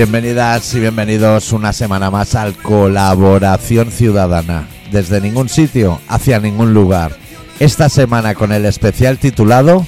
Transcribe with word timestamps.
Bienvenidas 0.00 0.72
y 0.72 0.80
bienvenidos 0.80 1.52
una 1.52 1.74
semana 1.74 2.10
más 2.10 2.34
al 2.34 2.54
Colaboración 2.54 3.90
Ciudadana. 3.90 4.66
Desde 4.90 5.20
ningún 5.20 5.50
sitio 5.50 6.00
hacia 6.08 6.40
ningún 6.40 6.72
lugar. 6.72 7.14
Esta 7.58 7.90
semana 7.90 8.34
con 8.34 8.50
el 8.50 8.64
especial 8.64 9.18
titulado 9.18 9.86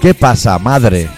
¿Qué 0.00 0.14
pasa, 0.14 0.56
madre? 0.60 1.08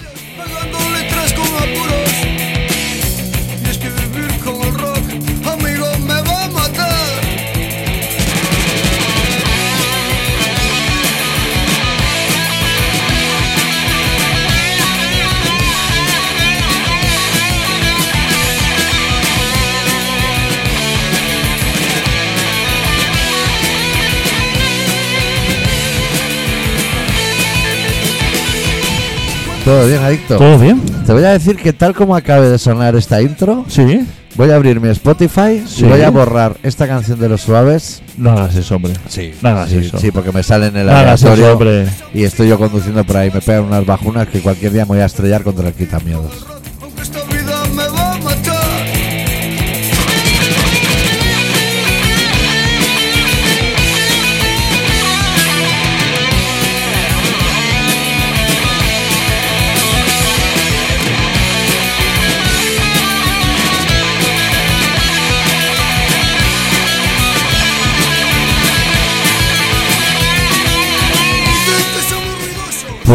¿Todo 29.67 29.85
bien, 29.89 30.01
adicto? 30.01 30.37
¿Todo 30.37 30.59
bien? 30.61 30.81
Te 31.05 31.13
voy 31.13 31.25
a 31.25 31.31
decir 31.33 31.57
que 31.57 31.73
tal 31.73 31.93
como 31.93 32.15
acabe 32.15 32.49
de 32.49 32.57
sonar 32.57 32.95
esta 32.95 33.21
intro, 33.21 33.65
Sí. 33.67 34.07
voy 34.37 34.51
a 34.51 34.55
abrir 34.55 34.79
mi 34.81 34.89
Spotify 34.91 35.61
Sí. 35.67 35.85
y 35.85 35.89
voy 35.89 36.03
a 36.03 36.11
borrar 36.11 36.57
esta 36.63 36.87
canción 36.87 37.19
de 37.19 37.29
los 37.29 37.41
suaves. 37.41 38.01
No 38.17 38.31
hagas 38.31 38.55
eso, 38.55 38.77
hombre. 38.77 38.93
Sí, 39.09 39.33
No 39.43 39.49
hagas 39.49 39.71
sí, 39.71 39.79
eso. 39.79 39.99
sí, 39.99 40.13
porque 40.13 40.31
me 40.31 40.45
sale 40.45 40.67
en 40.69 40.77
el 40.77 40.87
No 40.87 40.93
hagas 40.93 41.21
eso, 41.21 41.33
aleatorio 41.33 41.81
hombre. 41.83 41.93
y 42.15 42.23
estoy 42.23 42.49
yo 42.49 42.59
conduciendo 42.59 43.03
por 43.05 43.17
ahí. 43.17 43.31
Me 43.35 43.41
pegan 43.41 43.65
unas 43.65 43.85
bajunas 43.85 44.29
que 44.29 44.39
cualquier 44.39 44.71
día 44.73 44.83
me 44.85 44.91
voy 44.91 45.01
a 45.01 45.07
estrellar 45.07 45.43
contra 45.43 45.67
el 45.67 45.75
quitamiedos. 45.75 46.47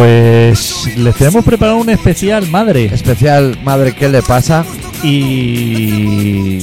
Pues 0.05 0.97
les 0.97 1.13
tenemos 1.13 1.45
preparado 1.45 1.77
un 1.77 1.87
especial, 1.91 2.47
madre. 2.47 2.85
Especial, 2.85 3.59
madre, 3.63 3.93
¿qué 3.93 4.09
le 4.09 4.23
pasa? 4.23 4.65
Y, 5.03 6.57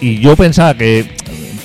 y 0.00 0.18
yo 0.18 0.34
pensaba 0.34 0.74
que 0.74 1.06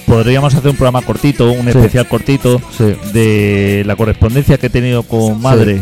podríamos 0.06 0.54
hacer 0.54 0.70
un 0.70 0.78
programa 0.78 1.02
cortito, 1.02 1.52
un 1.52 1.64
Sí. 1.64 1.70
especial 1.70 2.08
cortito 2.08 2.62
Sí. 2.78 2.94
de 3.12 3.82
la 3.88 3.96
correspondencia 3.96 4.60
que 4.60 4.68
he 4.68 4.70
tenido 4.70 5.02
con 5.02 5.42
madre 5.42 5.82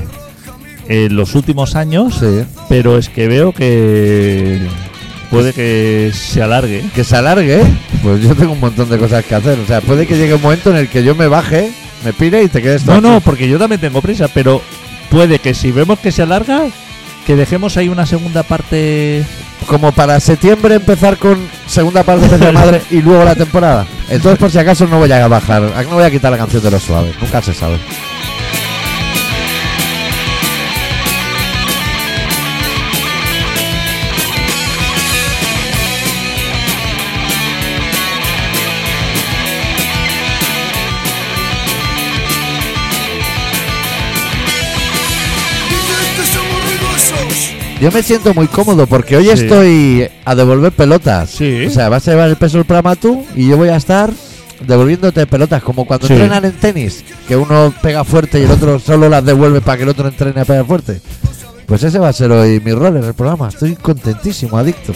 en 0.87 1.13
los 1.13 1.35
últimos 1.35 1.75
años. 1.75 2.15
Sí. 2.21 2.45
Pero 2.69 2.97
es 2.97 3.09
que 3.09 3.27
veo 3.27 3.51
que 3.51 4.59
puede 5.29 5.51
que 5.51 6.11
se 6.13 6.41
alargue. 6.41 6.83
Que 6.95 7.03
se 7.03 7.17
alargue, 7.17 7.59
pues 8.01 8.23
yo 8.23 8.33
tengo 8.33 8.53
un 8.53 8.61
montón 8.61 8.89
de 8.89 8.97
cosas 8.97 9.25
que 9.25 9.35
hacer. 9.35 9.59
O 9.59 9.67
sea, 9.67 9.81
puede 9.81 10.07
que 10.07 10.15
llegue 10.15 10.35
un 10.35 10.41
momento 10.41 10.69
en 10.69 10.77
el 10.77 10.87
que 10.87 11.03
yo 11.03 11.15
me 11.15 11.27
baje, 11.27 11.69
me 12.05 12.13
pire 12.13 12.43
y 12.43 12.47
te 12.47 12.61
quedes 12.61 12.85
No, 12.85 13.01
no, 13.01 13.19
porque 13.19 13.49
yo 13.49 13.59
también 13.59 13.81
tengo 13.81 14.01
prisa, 14.01 14.29
pero 14.33 14.61
puede 15.13 15.37
que 15.37 15.53
si 15.53 15.71
vemos 15.71 15.99
que 15.99 16.11
se 16.11 16.23
alarga, 16.23 16.63
que 17.27 17.35
dejemos 17.35 17.77
ahí 17.77 17.87
una 17.87 18.05
segunda 18.05 18.41
parte. 18.43 19.23
Como 19.67 19.93
para 19.93 20.19
septiembre 20.19 20.75
empezar 20.75 21.15
con 21.17 21.37
segunda 21.67 22.03
parte 22.03 22.37
de 22.37 22.51
madre 22.51 22.81
y 22.89 23.01
luego 23.01 23.23
la 23.23 23.35
temporada. 23.35 23.85
Entonces, 24.09 24.37
por 24.37 24.51
si 24.51 24.57
acaso, 24.57 24.87
no 24.87 24.97
voy 24.97 25.09
a 25.09 25.25
bajar, 25.29 25.61
no 25.61 25.95
voy 25.95 26.03
a 26.03 26.11
quitar 26.11 26.31
la 26.31 26.37
canción 26.37 26.61
de 26.61 26.71
los 26.71 26.83
suaves. 26.83 27.15
Nunca 27.21 27.41
se 27.41 27.53
sabe. 27.53 27.77
Yo 47.83 47.91
me 47.91 48.01
siento 48.01 48.33
muy 48.33 48.47
cómodo 48.47 48.87
porque 48.87 49.17
hoy 49.17 49.25
Sí. 49.25 49.31
estoy 49.31 50.07
a 50.23 50.35
devolver 50.35 50.71
pelotas. 50.71 51.31
Sí. 51.31 51.65
O 51.65 51.69
sea, 51.69 51.89
vas 51.89 52.07
a 52.07 52.11
llevar 52.11 52.29
el 52.29 52.37
peso 52.37 52.55
del 52.57 52.65
programa 52.65 52.95
tú 52.95 53.25
y 53.35 53.45
yo 53.49 53.57
voy 53.57 53.67
a 53.67 53.75
estar 53.75 54.09
devolviéndote 54.65 55.27
pelotas, 55.27 55.61
como 55.61 55.85
cuando 55.85 56.07
Sí. 56.07 56.13
entrenan 56.13 56.45
en 56.45 56.53
tenis, 56.53 57.03
que 57.27 57.35
uno 57.35 57.73
pega 57.81 58.05
fuerte 58.05 58.39
y 58.39 58.43
el 58.43 58.51
otro 58.51 58.79
solo 58.79 59.09
las 59.09 59.25
devuelve 59.25 59.59
para 59.59 59.75
que 59.75 59.83
el 59.83 59.89
otro 59.89 60.07
entrene 60.07 60.39
a 60.39 60.45
pegar 60.45 60.65
fuerte. 60.65 61.01
Pues 61.65 61.83
ese 61.83 61.99
va 61.99 62.07
a 62.07 62.13
ser 62.13 62.31
hoy 62.31 62.61
mi 62.63 62.71
rol 62.71 62.95
en 62.95 63.03
el 63.03 63.13
programa. 63.13 63.49
Estoy 63.49 63.75
contentísimo, 63.75 64.57
adicto. 64.57 64.93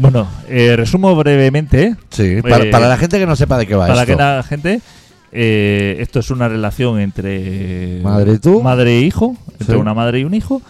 Bueno, 0.00 0.26
eh, 0.48 0.76
resumo 0.76 1.14
brevemente, 1.14 1.82
¿eh? 1.84 1.96
Sí, 2.10 2.40
para, 2.42 2.64
Eh, 2.64 2.70
para 2.70 2.88
la 2.88 2.96
gente 2.96 3.18
que 3.18 3.26
no 3.26 3.36
sepa 3.36 3.58
de 3.58 3.66
qué 3.66 3.74
va 3.74 3.86
para 3.86 4.02
esto. 4.02 4.16
que 4.16 4.22
la 4.22 4.42
gente. 4.42 4.80
eh, 5.32 5.98
esto 6.00 6.20
es 6.20 6.30
una 6.30 6.48
relación 6.48 6.98
entre 6.98 8.00
Madre 8.02 8.32
y 8.32 8.38
tú. 8.38 8.62
madre 8.62 8.98
e 8.98 9.00
hijo, 9.02 9.36
entre 9.60 9.74
Sí. 9.76 9.80
una 9.80 9.92
madre 9.94 10.20
y 10.20 10.24
un 10.24 10.34
hijo, 10.34 10.60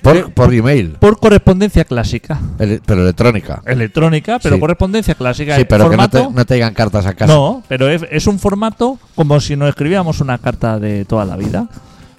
por, 0.00 0.32
por 0.32 0.54
email, 0.54 0.90
por 1.00 1.18
correspondencia 1.18 1.84
clásica, 1.84 2.38
pero 2.86 3.02
electrónica. 3.02 3.62
electrónica, 3.66 4.38
pero 4.40 4.54
Sí. 4.56 4.60
correspondencia 4.60 5.14
clásica. 5.14 5.56
Sí, 5.56 5.64
pero 5.68 5.90
que 5.90 5.96
no 5.96 6.08
te, 6.08 6.26
no 6.30 6.46
te 6.46 6.54
digan 6.54 6.72
cartas 6.72 7.04
a 7.06 7.14
casa. 7.14 7.32
No, 7.34 7.62
pero 7.68 7.88
es, 7.88 8.02
es 8.10 8.26
un 8.28 8.38
formato 8.38 8.98
como 9.16 9.40
si 9.40 9.56
nos 9.56 9.68
escribiéramos 9.68 10.20
una 10.20 10.38
carta 10.38 10.78
de 10.78 11.04
toda 11.04 11.24
la 11.24 11.36
vida. 11.36 11.66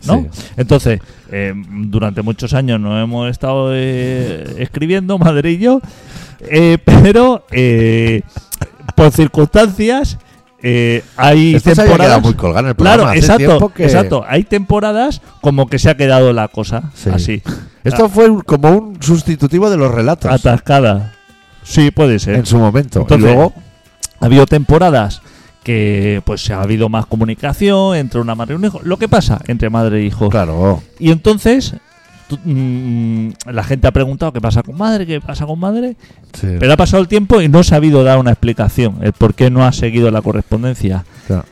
¿No? 0.07 0.25
Sí. 0.31 0.41
Entonces, 0.57 1.00
eh, 1.31 1.53
durante 1.68 2.22
muchos 2.22 2.53
años 2.53 2.79
nos 2.79 3.03
hemos 3.03 3.29
estado 3.29 3.69
eh, 3.73 4.56
escribiendo, 4.59 5.18
madre 5.19 5.51
y 5.51 5.57
yo, 5.59 5.81
eh, 6.41 6.78
pero 6.85 7.45
eh, 7.51 8.22
por 8.96 9.12
circunstancias 9.12 10.17
eh, 10.63 11.03
hay 11.16 11.56
Esto 11.56 11.69
se 11.69 11.75
temporadas. 11.75 12.06
quedado 12.07 12.22
muy 12.22 12.34
colgado 12.34 12.66
en 12.66 12.69
el 12.69 12.75
programa. 12.75 12.97
Claro, 13.03 13.09
Hace 13.12 13.19
exacto, 13.19 13.69
que- 13.69 13.84
exacto. 13.84 14.25
Hay 14.28 14.44
temporadas 14.44 15.22
como 15.41 15.67
que 15.67 15.78
se 15.78 15.90
ha 15.90 15.97
quedado 15.97 16.34
la 16.34 16.47
cosa 16.47 16.91
Sí. 16.96 17.09
así, 17.13 17.44
Esto 17.84 18.09
fue 18.09 18.29
un- 18.29 18.41
como 18.41 18.69
un 18.72 19.01
sustitutivo 19.01 19.69
de 19.69 19.78
los 19.78 19.91
relatos 19.94 20.31
atascada. 20.31 21.13
Sí, 21.63 21.91
puede 21.91 22.17
ser. 22.19 22.35
en 22.35 22.46
su 22.46 22.57
momento. 22.57 23.01
Entonces, 23.01 23.29
y 23.29 23.34
luego, 23.34 23.53
ha 24.20 24.26
habido 24.26 24.46
temporadas 24.46 25.22
que 25.67 26.22
pues 26.23 26.49
ha 26.49 26.61
habido 26.61 26.87
más 26.87 27.05
comunicación 27.08 27.97
entre 27.97 28.22
una 28.22 28.35
madre 28.35 28.53
y 28.53 28.58
un 28.58 28.64
hijo. 28.64 28.79
Lo 28.84 28.96
que 28.97 29.09
pasa 29.09 29.41
entre 29.47 29.69
madre 29.69 29.99
e 29.99 30.05
hijo. 30.05 30.29
claro, 30.29 30.81
Y 30.97 31.11
entonces 31.11 31.75
tú- 32.29 32.40
mm, 32.41 33.31
la 33.52 33.64
gente 33.66 33.85
ha 33.85 33.91
preguntado 33.91 34.31
qué 34.31 34.40
pasa 34.40 34.64
con 34.64 34.78
madre, 34.78 35.05
qué 35.05 35.19
pasa 35.19 35.46
con 35.46 35.59
madre, 35.59 35.97
sí, 36.34 36.47
pero 36.58 36.72
ha 36.72 36.78
pasado 36.78 37.02
el 37.02 37.09
tiempo 37.09 37.41
y 37.41 37.49
no 37.49 37.64
se 37.64 37.73
ha 37.73 37.78
habido 37.78 38.03
dar 38.05 38.17
una 38.17 38.31
explicación, 38.31 38.99
el 39.02 39.11
por 39.11 39.34
qué 39.34 39.49
no 39.52 39.66
ha 39.66 39.73
seguido 39.73 40.09
la 40.09 40.22
correspondencia. 40.22 41.03
claro. 41.28 41.43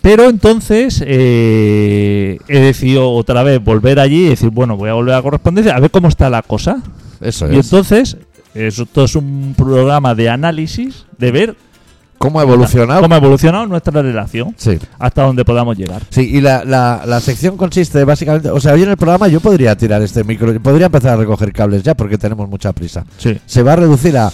Pero 0.00 0.28
entonces 0.28 1.02
eh, 1.06 2.38
he 2.48 2.58
decidido 2.60 3.10
otra 3.12 3.42
vez 3.42 3.62
volver 3.62 3.98
allí 4.00 4.26
y 4.26 4.28
decir, 4.30 4.50
bueno, 4.50 4.76
voy 4.76 4.88
a 4.90 4.94
volver 4.94 5.14
a 5.14 5.22
correspondencia, 5.22 5.76
a 5.76 5.80
ver 5.80 5.90
cómo 5.90 6.08
está 6.08 6.30
la 6.30 6.42
cosa. 6.42 6.82
Eso 7.20 7.46
Y 7.52 7.56
es. 7.58 7.66
entonces, 7.66 8.16
esto 8.54 9.04
es 9.04 9.14
un 9.16 9.54
programa 9.56 10.14
de 10.14 10.30
análisis, 10.30 11.04
de 11.18 11.30
ver 11.32 11.56
¿Cómo 12.18 12.40
ha 12.40 12.42
evolucionado? 12.42 13.00
cómo 13.00 13.14
ha 13.14 13.18
evolucionado 13.18 13.66
nuestra 13.66 14.02
relación 14.02 14.54
Sí. 14.58 14.78
hasta 14.98 15.22
donde 15.22 15.44
podamos 15.44 15.76
llegar. 15.78 16.02
Sí, 16.10 16.28
y 16.34 16.40
la, 16.40 16.64
la, 16.64 17.02
la 17.06 17.20
sección 17.20 17.56
consiste 17.56 18.04
básicamente. 18.04 18.50
O 18.50 18.60
sea, 18.60 18.72
hoy 18.74 18.82
en 18.82 18.90
el 18.90 18.96
programa 18.96 19.28
yo 19.28 19.40
podría 19.40 19.76
tirar 19.76 20.02
este 20.02 20.24
micro, 20.24 20.52
podría 20.60 20.86
empezar 20.86 21.12
a 21.12 21.16
recoger 21.16 21.52
cables 21.52 21.82
ya 21.82 21.94
porque 21.94 22.18
tenemos 22.18 22.48
mucha 22.48 22.72
prisa. 22.72 23.04
Sí, 23.18 23.38
Se 23.46 23.62
va 23.62 23.74
a 23.74 23.76
reducir 23.76 24.16
a 24.18 24.30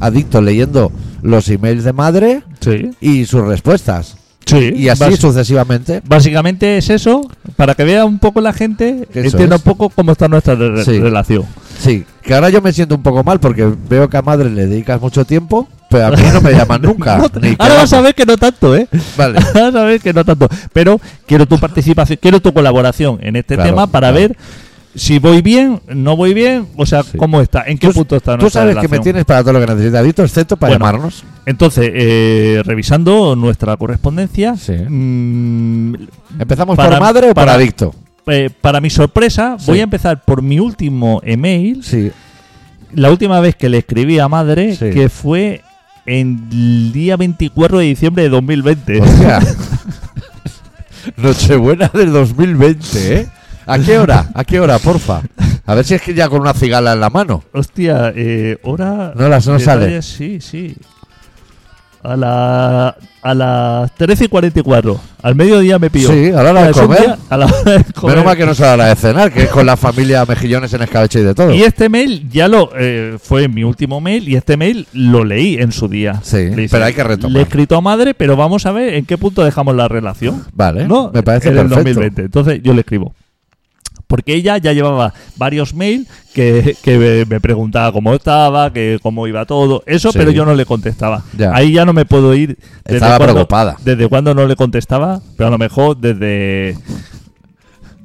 adicto 0.00 0.42
leyendo 0.42 0.92
los 1.22 1.48
emails 1.48 1.84
de 1.84 1.92
madre 1.92 2.42
sí, 2.60 2.90
y 3.00 3.24
sus 3.24 3.42
respuestas. 3.46 4.16
sí. 4.44 4.72
Y 4.76 4.88
así 4.88 5.16
sucesivamente. 5.16 6.02
Básicamente 6.06 6.78
es 6.78 6.90
eso, 6.90 7.22
para 7.56 7.74
que 7.74 7.84
vea 7.84 8.04
un 8.04 8.18
poco 8.18 8.40
la 8.40 8.52
gente, 8.52 9.06
Eso 9.12 9.20
entienda 9.28 9.56
es. 9.56 9.62
un 9.62 9.64
poco 9.72 9.88
cómo 9.90 10.12
está 10.12 10.26
nuestra 10.28 10.54
re- 10.54 10.84
Sí. 10.84 10.98
relación. 10.98 11.44
Sí, 11.78 12.04
que 12.22 12.34
ahora 12.34 12.50
yo 12.50 12.60
me 12.60 12.72
siento 12.72 12.94
un 12.96 13.02
poco 13.02 13.22
mal 13.22 13.38
porque 13.40 13.72
veo 13.88 14.08
que 14.08 14.16
a 14.16 14.22
madre 14.22 14.50
le 14.50 14.66
dedicas 14.66 15.00
mucho 15.00 15.24
tiempo 15.24 15.68
Pero 15.90 16.06
a 16.06 16.10
mí 16.10 16.22
no 16.32 16.40
me 16.40 16.52
llaman 16.52 16.82
nunca. 16.82 17.16
No, 17.18 17.40
ni 17.40 17.56
que 17.56 17.62
ahora 17.62 17.74
vas 17.76 17.92
a 17.92 18.00
ver 18.00 18.14
que 18.14 18.26
no 18.26 18.36
tanto, 18.36 18.76
¿eh? 18.76 18.86
Vale. 19.16 19.38
Ahora 19.54 19.70
vas 19.70 19.74
a 19.76 19.84
ver 19.84 20.00
que 20.00 20.12
no 20.12 20.24
tanto. 20.24 20.48
Pero 20.72 21.00
quiero 21.26 21.46
tu 21.46 21.58
participación, 21.58 22.18
quiero 22.20 22.40
tu 22.40 22.52
colaboración 22.52 23.18
en 23.22 23.36
este 23.36 23.54
Claro, 23.54 23.70
tema 23.70 23.86
para 23.86 24.10
claro. 24.10 24.28
ver 24.28 24.36
si 24.94 25.18
voy 25.20 25.42
bien, 25.42 25.80
no 25.94 26.16
voy 26.16 26.34
bien, 26.34 26.66
o 26.76 26.84
sea, 26.84 27.02
Sí. 27.04 27.16
cómo 27.16 27.40
está, 27.40 27.62
en 27.66 27.78
qué 27.78 27.86
Tú- 27.88 27.92
punto 27.94 28.16
está 28.16 28.32
Tú 28.36 28.42
nuestra 28.42 28.62
sabes 28.62 28.76
que 28.78 28.88
me 28.88 28.98
tienes 28.98 29.24
para 29.24 29.42
todo 29.42 29.52
lo 29.52 29.60
que 29.60 29.66
necesitas, 29.72 30.04
Dito, 30.04 30.24
excepto 30.24 30.56
para 30.56 30.72
Bueno. 30.76 30.86
llamarnos. 30.86 31.24
Entonces, 31.46 31.88
eh, 31.94 32.62
revisando 32.64 33.36
nuestra 33.36 33.76
correspondencia, 33.76 34.56
Sí. 34.56 34.72
mm, 34.72 35.94
¿Empezamos 36.40 36.76
Para- 36.76 36.90
por 36.90 37.00
madre 37.00 37.26
o 37.26 37.34
por 37.34 37.34
para- 37.34 37.54
adicto? 37.54 37.94
eh, 38.26 38.50
para 38.60 38.80
mi 38.80 38.90
sorpresa, 38.90 39.56
Sí. 39.58 39.66
voy 39.68 39.80
a 39.80 39.84
empezar 39.84 40.22
por 40.24 40.42
mi 40.42 40.58
último 40.60 41.20
email. 41.24 41.82
Sí. 41.84 42.10
La 42.94 43.10
última 43.10 43.38
vez 43.40 43.54
que 43.54 43.68
le 43.68 43.78
escribí 43.78 44.18
a 44.18 44.28
madre, 44.28 44.76
que 44.78 45.08
fue 45.08 45.62
en 46.08 46.48
el 46.50 46.92
día 46.92 47.16
24 47.16 47.78
de 47.78 47.84
diciembre 47.84 48.22
de 48.24 48.28
2020. 48.30 49.00
Hostia. 49.00 49.40
Nochebuena 51.16 51.90
del 51.92 52.12
2020, 52.12 53.14
¿eh? 53.20 53.28
¿A 53.66 53.78
qué 53.78 53.98
hora? 53.98 54.30
¿A 54.34 54.44
qué 54.44 54.60
hora, 54.60 54.78
porfa? 54.78 55.20
A 55.66 55.74
ver 55.74 55.84
si 55.84 55.94
es 55.94 56.02
que 56.02 56.14
ya 56.14 56.28
con 56.28 56.40
una 56.40 56.54
cigala 56.54 56.94
en 56.94 57.00
la 57.00 57.10
mano. 57.10 57.44
Hostia, 57.52 58.12
eh, 58.16 58.58
hora. 58.62 59.12
No 59.14 59.28
las- 59.28 59.46
no 59.46 59.58
sale. 59.58 60.00
Sí, 60.02 60.40
sí. 60.40 60.74
A, 62.02 62.16
la, 62.16 62.96
a 63.22 63.34
las 63.34 63.94
13 63.96 64.26
y 64.26 64.28
44. 64.28 65.00
Al 65.22 65.34
mediodía 65.34 65.78
me 65.78 65.90
pilló. 65.90 66.10
Sí, 66.10 66.28
a 66.28 66.42
la 66.42 66.50
hora 66.50 66.66
de 66.68 66.72
comer. 66.72 67.00
día- 67.00 67.18
a 67.28 67.36
la 67.36 67.46
hora 67.46 67.78
de 67.78 67.84
comer. 67.92 68.14
Menos 68.16 68.24
mal 68.24 68.36
que 68.36 68.46
no 68.46 68.52
es 68.52 68.60
a 68.60 68.76
la 68.76 68.86
de 68.86 68.94
cenar, 68.96 69.32
que 69.32 69.42
es 69.42 69.48
con 69.48 69.66
la 69.66 69.76
familia 69.76 70.24
Mejillones 70.24 70.72
en 70.72 70.82
escabeche 70.82 71.20
y 71.20 71.22
de 71.24 71.34
todo. 71.34 71.52
Y 71.52 71.62
este 71.62 71.88
mail 71.88 72.28
ya 72.30 72.46
lo 72.48 72.70
eh, 72.78 73.18
fue 73.20 73.48
mi 73.48 73.64
último 73.64 74.00
mail 74.00 74.28
y 74.28 74.36
este 74.36 74.56
mail 74.56 74.86
lo 74.92 75.24
leí 75.24 75.56
en 75.56 75.72
su 75.72 75.88
día. 75.88 76.20
Sí, 76.22 76.50
pero 76.70 76.84
hay 76.84 76.94
que 76.94 77.02
retomar. 77.04 77.32
Le 77.32 77.40
he 77.40 77.42
escrito 77.42 77.76
a 77.76 77.80
madre, 77.80 78.14
pero 78.14 78.36
vamos 78.36 78.64
a 78.66 78.72
ver 78.72 78.94
en 78.94 79.04
qué 79.04 79.18
punto 79.18 79.44
dejamos 79.44 79.74
la 79.74 79.88
relación. 79.88 80.44
Vale, 80.52 80.86
¿no? 80.86 81.10
me 81.12 81.22
parece 81.22 81.48
en 81.48 81.54
el 81.58 81.68
perfecto. 81.68 81.84
2020. 81.84 82.22
Entonces 82.22 82.60
yo 82.62 82.72
le 82.74 82.80
escribo. 82.80 83.14
Porque 84.08 84.34
ella 84.34 84.56
ya 84.58 84.72
llevaba 84.72 85.12
varios 85.36 85.74
mails 85.74 86.08
que, 86.34 86.74
que 86.82 87.26
me- 87.28 87.40
preguntaba 87.40 87.92
cómo 87.92 88.14
estaba, 88.14 88.72
que 88.72 88.98
cómo 89.02 89.26
iba 89.28 89.44
todo, 89.44 89.82
eso, 89.86 90.10
Sí. 90.10 90.18
pero 90.18 90.30
yo 90.32 90.44
no 90.46 90.54
le 90.54 90.64
contestaba. 90.64 91.22
Ya. 91.36 91.54
Ahí 91.54 91.72
ya 91.72 91.84
no 91.84 91.92
me 91.92 92.04
puedo 92.06 92.34
ir. 92.34 92.58
Estaba 92.86 93.18
cuándo- 93.18 93.34
preocupada. 93.34 93.76
Desde 93.84 94.08
cuando 94.08 94.34
no 94.34 94.46
le 94.46 94.56
contestaba, 94.56 95.20
pero 95.36 95.48
a 95.48 95.50
lo 95.50 95.58
mejor 95.58 95.96
desde. 95.98 96.76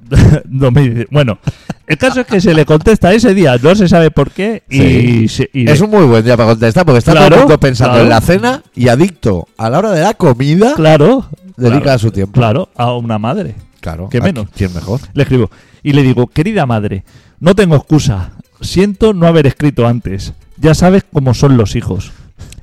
no 0.49 0.71
me 0.71 1.07
Bueno, 1.09 1.39
el 1.87 1.97
caso 1.97 2.21
es 2.21 2.27
que 2.27 2.41
se 2.41 2.53
le 2.53 2.65
contesta 2.65 3.13
ese 3.13 3.33
día, 3.33 3.55
no 3.61 3.73
se 3.73 3.87
sabe 3.87 4.11
por 4.11 4.29
qué, 4.31 4.63
y, 4.69 4.77
Sí. 4.77 5.27
se- 5.29 5.49
y 5.53 5.69
Es 5.69 5.81
un 5.81 5.89
muy 5.89 6.05
buen 6.05 6.23
día 6.23 6.35
para 6.37 6.49
contestar, 6.49 6.85
porque 6.85 6.99
está 6.99 7.13
Claro, 7.13 7.27
todo 7.29 7.35
el 7.35 7.41
mundo 7.45 7.59
pensando 7.59 7.93
claro. 7.93 8.03
en 8.03 8.09
la 8.09 8.21
cena 8.21 8.61
y 8.75 8.89
adicto 8.89 9.47
a 9.57 9.69
la 9.69 9.79
hora 9.79 9.91
de 9.91 10.01
la 10.01 10.13
comida, 10.13 10.73
Claro. 10.75 11.27
dedica 11.55 11.81
claro, 11.81 11.99
su 11.99 12.11
tiempo. 12.11 12.33
Claro, 12.33 12.69
a 12.75 12.93
una 12.93 13.17
madre. 13.17 13.55
Claro. 13.83 14.07
¿Qué 14.09 14.19
¿a 14.19 14.21
menos? 14.21 14.47
¿Quién 14.55 14.73
mejor? 14.73 15.01
Le 15.13 15.23
escribo 15.23 15.51
y 15.83 15.91
le 15.91 16.03
digo, 16.03 16.27
querida 16.27 16.65
madre, 16.65 17.03
no 17.41 17.53
tengo 17.53 17.75
excusa. 17.75 18.31
Siento 18.61 19.13
no 19.13 19.27
haber 19.27 19.45
escrito 19.45 19.85
antes. 19.85 20.31
Ya 20.55 20.73
sabes 20.73 21.03
cómo 21.11 21.33
son 21.33 21.57
los 21.57 21.75
hijos. 21.75 22.13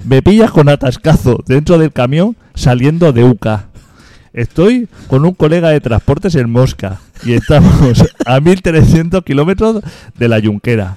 Me 0.02 0.22
pillas 0.22 0.50
con 0.50 0.70
atascazo 0.70 1.44
dentro 1.46 1.76
del 1.76 1.92
camión 1.92 2.36
saliendo 2.54 3.12
de 3.12 3.24
UCA. 3.24 3.66
Estoy 4.32 4.88
con 5.08 5.26
un 5.26 5.34
colega 5.34 5.68
de 5.68 5.80
transportes 5.82 6.34
en 6.36 6.48
Mosca 6.50 7.00
y 7.22 7.34
estamos 7.34 8.02
a 8.24 8.40
1300 8.40 9.22
kilómetros 9.22 9.82
de 10.16 10.28
la 10.28 10.38
Yunquera. 10.38 10.96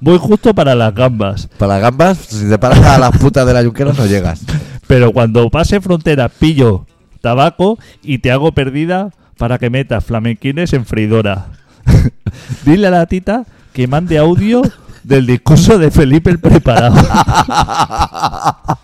Voy 0.00 0.18
justo 0.18 0.52
para 0.52 0.74
las 0.74 0.92
gambas, 0.94 1.48
Para 1.58 1.74
las 1.74 1.82
gambas, 1.82 2.18
si 2.18 2.48
te 2.48 2.58
paras 2.58 2.80
a 2.80 2.98
las 2.98 3.16
putas 3.18 3.46
de 3.46 3.52
la 3.52 3.62
yunquera 3.62 3.92
no 3.92 4.06
llegas. 4.06 4.40
pero 4.88 5.12
cuando 5.12 5.48
pase 5.50 5.80
frontera 5.80 6.28
pillo 6.28 6.86
tabaco 7.20 7.78
y 8.02 8.18
te 8.18 8.32
hago 8.32 8.50
perdida 8.52 9.10
para 9.40 9.56
que 9.58 9.70
metas 9.70 10.04
flamenquines 10.04 10.70
en 10.74 10.84
freidora. 10.84 11.46
Dile 12.66 12.88
a 12.88 12.90
la 12.90 13.06
tita 13.06 13.46
que 13.72 13.86
mande 13.88 14.18
audio 14.18 14.60
del 15.02 15.24
discurso 15.26 15.78
de 15.78 15.90
Felipe 15.90 16.28
el 16.30 16.38
Preparado. 16.38 16.94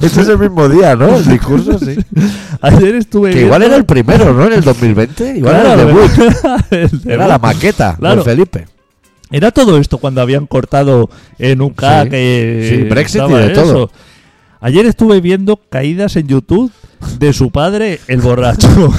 Este 0.00 0.22
es 0.22 0.28
el 0.28 0.38
mismo 0.38 0.68
día, 0.68 0.96
¿no? 0.96 1.14
El 1.16 1.24
discurso, 1.28 1.78
sí. 1.78 1.96
Ayer 2.60 2.96
estuve 2.96 3.30
Que 3.30 3.42
igual 3.42 3.60
viendo- 3.60 3.66
era 3.66 3.76
el 3.76 3.84
primero, 3.84 4.32
¿no? 4.34 4.46
En 4.46 4.54
el 4.54 4.62
2020. 4.62 5.36
Igual 5.38 5.60
Claro, 5.60 5.72
era 5.72 5.82
el 5.82 5.86
debut. 5.86 6.10
el 6.72 6.90
debut. 6.90 7.06
Era 7.06 7.28
la 7.28 7.38
maqueta 7.38 7.94
Claro. 7.96 8.16
de 8.16 8.22
Felipe. 8.24 8.66
Era 9.30 9.52
todo 9.52 9.78
esto 9.78 9.98
cuando 9.98 10.20
habían 10.22 10.48
cortado 10.48 11.08
en 11.38 11.62
un 11.62 11.70
K 11.70 12.02
Sí. 12.02 12.10
que 12.10 12.68
Sí, 12.68 12.88
Brexit 12.88 13.22
y 13.28 13.32
de 13.32 13.48
todo. 13.50 13.92
Ayer 14.60 14.84
estuve 14.86 15.20
viendo 15.20 15.56
caídas 15.56 16.16
en 16.16 16.28
YouTube 16.28 16.70
de 17.18 17.32
su 17.32 17.50
padre, 17.50 18.00
el 18.08 18.20
borracho. 18.20 18.68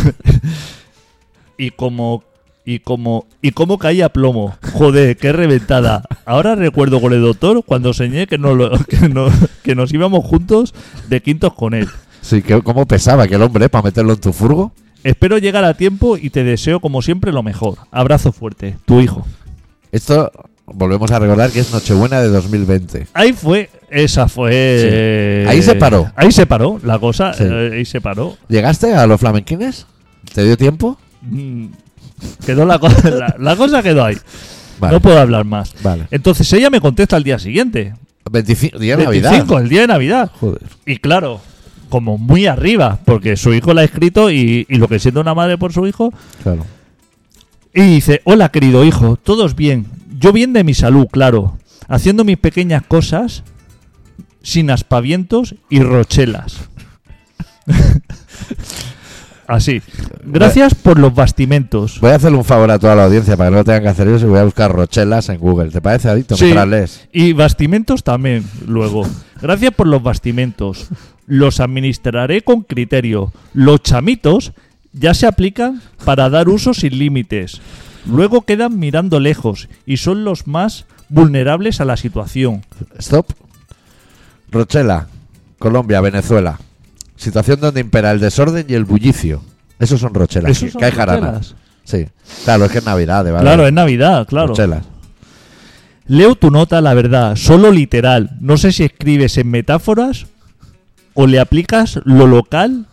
y 1.57 1.71
como 1.71 2.23
y 2.65 2.79
como 2.79 3.25
y 3.41 3.51
cómo 3.51 3.77
caía 3.77 4.09
plomo. 4.09 4.55
Joder, 4.73 5.17
qué 5.17 5.31
reventada. 5.31 6.03
Ahora 6.25 6.55
recuerdo 6.55 6.99
con 7.01 7.13
el 7.13 7.21
doctor 7.21 7.63
cuando 7.65 7.93
soñé 7.93 8.27
que 8.27 8.37
nos, 8.37 8.57
lo- 8.57 8.71
que, 8.85 9.09
no- 9.09 9.29
que 9.63 9.75
nos 9.75 9.93
íbamos 9.93 10.25
juntos 10.25 10.73
de 11.09 11.21
quintos 11.21 11.53
con 11.53 11.73
él. 11.73 11.87
Sí, 12.21 12.41
que 12.41 12.61
cómo 12.61 12.85
pesaba 12.87 13.23
aquel 13.23 13.41
hombre 13.41 13.69
para 13.69 13.83
meterlo 13.83 14.13
en 14.13 14.19
tu 14.19 14.33
furgo. 14.33 14.71
Espero 15.03 15.39
llegar 15.39 15.63
a 15.63 15.73
tiempo 15.73 16.17
y 16.17 16.29
te 16.29 16.43
deseo 16.43 16.79
como 16.79 17.01
siempre 17.01 17.31
lo 17.31 17.41
mejor. 17.41 17.77
Abrazo 17.91 18.31
fuerte, 18.31 18.77
tu 18.85 18.99
hijo. 19.01 19.25
Esto, 19.91 20.31
volvemos 20.67 21.09
a 21.11 21.17
recordar 21.17 21.49
que 21.51 21.59
es 21.59 21.71
Nochebuena 21.73 22.21
de 22.21 22.27
2020. 22.29 23.07
Ahí 23.15 23.33
fue, 23.33 23.71
esa 23.91 24.27
fue. 24.27 25.43
Sí. 25.45 25.49
Ahí 25.49 25.61
se 25.61 25.75
paró. 25.75 26.11
Ahí 26.15 26.31
se 26.31 26.45
paró 26.45 26.79
la 26.83 26.97
cosa, 26.99 27.33
Sí. 27.33 27.43
eh, 27.45 27.71
ahí 27.75 27.85
se 27.85 28.01
paró. 28.01 28.37
¿Llegaste 28.47 28.93
a 28.95 29.05
los 29.05 29.19
flamenquines? 29.19 29.85
¿Te 30.33 30.43
dio 30.43 30.57
tiempo? 30.57 30.97
Mm, 31.21 31.67
Quedó 32.45 32.65
la, 32.65 32.77
cosa, 32.79 33.09
la, 33.09 33.35
la 33.39 33.55
cosa 33.55 33.81
quedó 33.83 34.03
ahí. 34.05 34.15
Vale. 34.79 34.93
No 34.93 34.99
puedo 35.01 35.19
hablar 35.19 35.43
más. 35.45 35.73
Vale. 35.83 36.07
Entonces 36.11 36.51
ella 36.53 36.69
me 36.69 36.79
contesta 36.81 37.15
al 37.15 37.23
día 37.23 37.37
siguiente. 37.39 37.93
25, 38.31 38.77
día 38.79 38.95
de 38.97 39.07
25, 39.07 39.37
Navidad. 39.45 39.61
el 39.63 39.69
día 39.69 39.81
de 39.81 39.87
Navidad. 39.87 40.31
Joder. 40.39 40.61
Y 40.85 40.97
claro, 40.97 41.41
como 41.89 42.17
muy 42.17 42.45
arriba, 42.45 42.99
porque 43.05 43.35
su 43.35 43.53
hijo 43.53 43.73
la 43.73 43.81
ha 43.81 43.83
escrito 43.83 44.31
y, 44.31 44.65
y 44.69 44.75
lo 44.77 44.87
que 44.87 44.99
siente 44.99 45.19
una 45.19 45.33
madre 45.33 45.57
por 45.57 45.73
su 45.73 45.85
hijo. 45.87 46.13
Claro. 46.43 46.65
Y 47.73 47.81
dice, 47.81 48.21
hola 48.23 48.49
querido 48.49 48.85
hijo, 48.85 49.17
todos 49.17 49.55
bien. 49.55 49.87
Yo 50.19 50.31
bien 50.31 50.53
de 50.53 50.63
mi 50.63 50.73
salud, 50.73 51.07
claro. 51.11 51.57
Haciendo 51.87 52.23
mis 52.23 52.37
pequeñas 52.37 52.83
cosas 52.87 53.43
sin 54.41 54.69
aspavientos 54.71 55.55
y 55.69 55.81
rochelas. 55.81 56.57
Así. 59.47 59.81
Gracias 60.23 60.75
por 60.75 60.97
los 60.97 61.13
bastimentos. 61.13 61.99
Voy 61.99 62.11
a 62.11 62.15
hacerle 62.15 62.37
un 62.37 62.45
favor 62.45 62.71
a 62.71 62.79
toda 62.79 62.95
la 62.95 63.03
audiencia 63.05 63.35
para 63.35 63.49
que 63.49 63.55
no 63.57 63.63
tengan 63.65 63.83
que 63.83 63.89
hacer 63.89 64.07
eso 64.07 64.25
y 64.25 64.29
voy 64.29 64.39
a 64.39 64.45
buscar 64.45 64.71
rochelas 64.71 65.27
en 65.27 65.39
Google. 65.39 65.71
¿Te 65.71 65.81
parece, 65.81 66.09
Adicto? 66.09 66.37
Sí. 66.37 66.53
Lees. 66.53 67.09
Y 67.11 67.33
bastimentos 67.33 68.03
también, 68.03 68.45
luego. 68.65 69.05
Gracias 69.41 69.73
por 69.73 69.87
los 69.87 70.01
bastimentos. 70.01 70.87
Los 71.27 71.59
administraré 71.59 72.43
con 72.43 72.61
criterio. 72.61 73.33
Los 73.53 73.83
chamitos 73.83 74.53
ya 74.93 75.13
se 75.13 75.27
aplican 75.27 75.81
para 76.05 76.29
dar 76.29 76.47
uso 76.47 76.73
sin 76.73 76.97
límites. 76.97 77.61
Luego 78.05 78.43
quedan 78.43 78.79
mirando 78.79 79.19
lejos 79.19 79.67
y 79.85 79.97
son 79.97 80.23
los 80.23 80.47
más 80.47 80.85
vulnerables 81.09 81.81
a 81.81 81.85
la 81.85 81.97
situación. 81.97 82.63
Stop. 82.97 83.27
Rochela, 84.51 85.07
Colombia, 85.59 86.01
Venezuela. 86.01 86.59
Situación 87.15 87.59
donde 87.59 87.81
impera 87.81 88.11
el 88.11 88.19
desorden 88.19 88.65
y 88.67 88.73
el 88.73 88.85
bullicio. 88.85 89.41
Esos 89.79 89.99
son 89.99 90.13
rochelas. 90.13 90.51
¿Esos 90.51 90.71
son 90.71 90.79
que 90.79 90.85
hay 90.85 90.91
jarana. 90.91 91.19
rochelas? 91.27 91.55
Sí. 91.83 92.05
Claro, 92.43 92.65
es 92.65 92.71
que 92.71 92.77
es 92.79 92.85
Navidad, 92.85 93.23
de 93.25 93.31
verdad. 93.31 93.45
Claro, 93.45 93.67
es 93.67 93.73
Navidad, 93.73 94.27
claro. 94.27 94.47
Rochelas. 94.49 94.83
Leo 96.07 96.35
tu 96.35 96.51
nota, 96.51 96.81
la 96.81 96.93
verdad, 96.93 97.35
solo 97.35 97.71
literal. 97.71 98.31
No 98.39 98.57
sé 98.57 98.71
si 98.71 98.83
escribes 98.83 99.37
en 99.37 99.49
metáforas 99.49 100.25
o 101.13 101.27
le 101.27 101.39
aplicas 101.39 101.99
lo 102.05 102.27
local. 102.27 102.87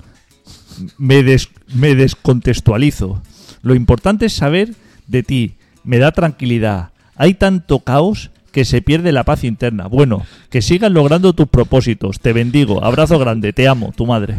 Me, 0.96 1.22
des- 1.22 1.48
me 1.74 1.94
descontextualizo. 1.94 3.20
Lo 3.62 3.74
importante 3.74 4.26
es 4.26 4.32
saber 4.34 4.74
de 5.08 5.22
ti. 5.22 5.56
Me 5.84 5.98
da 5.98 6.12
tranquilidad. 6.12 6.90
Hay 7.16 7.34
tanto 7.34 7.80
caos 7.80 8.30
que 8.58 8.64
se 8.64 8.82
pierde 8.82 9.12
la 9.12 9.22
paz 9.22 9.44
interna. 9.44 9.86
Bueno, 9.86 10.26
que 10.50 10.62
sigas 10.62 10.90
logrando 10.90 11.32
tus 11.32 11.46
propósitos. 11.46 12.18
Te 12.18 12.32
bendigo. 12.32 12.82
Abrazo 12.82 13.16
grande. 13.16 13.52
Te 13.52 13.68
amo, 13.68 13.92
tu 13.96 14.04
madre. 14.04 14.34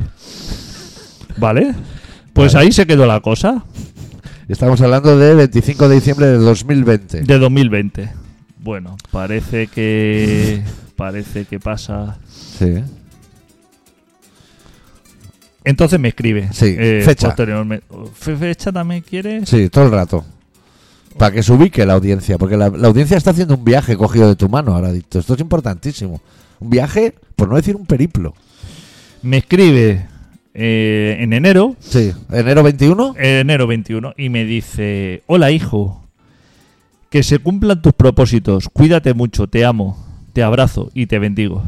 ¿Vale? 1.38 1.74
Pues 2.34 2.54
Vale. 2.54 2.66
ahí 2.66 2.72
se 2.74 2.86
quedó 2.86 3.06
la 3.06 3.22
cosa 3.22 3.64
Estamos 4.50 4.82
hablando 4.82 5.18
de 5.18 5.36
25 5.36 5.88
de 5.88 5.96
diciembre 5.96 6.26
de 6.28 6.38
2020. 6.38 7.22
de 7.22 7.40
2020. 7.40 8.10
Bueno, 8.62 8.98
parece 9.10 9.68
que 9.68 10.64
parece 10.98 11.46
que 11.46 11.58
pasa. 11.62 12.18
Sí. 12.28 12.84
Entonces 15.64 15.98
me 15.98 16.10
escribe. 16.10 16.50
Sí, 16.52 16.76
eh, 16.78 17.02
fecha. 17.06 17.28
posteriormente. 17.28 17.86
Fe- 18.16 18.36
¿Fecha 18.36 18.74
también 18.74 19.02
quieres? 19.02 19.48
Sí, 19.48 19.70
todo 19.70 19.86
el 19.86 19.92
rato. 19.92 20.26
Para 21.18 21.34
que 21.34 21.44
se 21.44 21.52
ubique 21.52 21.86
la 21.86 21.94
audiencia, 21.94 22.38
porque 22.38 22.56
la, 22.58 22.70
la 22.70 22.88
audiencia 22.88 23.18
está 23.18 23.32
haciendo 23.32 23.56
un 23.56 23.66
viaje 23.66 23.98
cogido 23.98 24.28
de 24.30 24.36
tu 24.36 24.48
mano 24.50 24.74
ahora, 24.74 24.90
Adicto. 24.90 25.20
Esto 25.20 25.34
es 25.34 25.40
importantísimo. 25.42 26.22
Un 26.60 26.70
viaje, 26.70 27.14
por 27.36 27.50
no 27.50 27.56
decir 27.56 27.76
un 27.76 27.86
periplo. 27.86 28.34
Me 29.22 29.38
escribe 29.38 30.06
eh, 30.54 31.18
en 31.20 31.34
enero, 31.34 31.76
Sí, 31.80 32.12
enero 32.32 32.64
21. 32.64 33.16
enero 33.18 33.68
21, 33.68 34.14
y 34.18 34.30
me 34.30 34.46
dice: 34.46 35.24
Hola, 35.28 35.52
hijo. 35.52 36.04
Que 37.10 37.24
se 37.24 37.40
cumplan 37.40 37.82
tus 37.82 37.94
propósitos. 37.94 38.70
Cuídate 38.72 39.14
mucho. 39.16 39.48
Te 39.48 39.66
amo. 39.66 39.98
Te 40.34 40.44
abrazo 40.44 40.92
y 40.94 41.08
te 41.08 41.18
bendigo. 41.18 41.64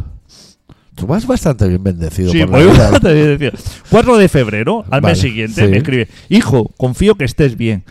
Tú 0.94 1.08
vas 1.08 1.26
bastante 1.26 1.68
bien 1.68 1.84
bendecido 1.84 2.32
Sí, 2.32 2.40
por 2.42 2.50
voy 2.52 2.66
bastante 2.68 3.14
bien, 3.14 3.38
decía. 3.40 3.52
4 3.90 4.18
de 4.18 4.28
febrero, 4.30 4.84
al 4.92 5.02
Vale, 5.02 5.14
mes 5.14 5.20
siguiente, 5.20 5.66
sí. 5.66 5.68
me 5.72 5.78
escribe: 5.78 6.08
Hijo, 6.30 6.70
confío 6.78 7.16
que 7.16 7.24
estés 7.26 7.58
bien. 7.58 7.84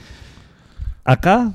Acá 1.05 1.53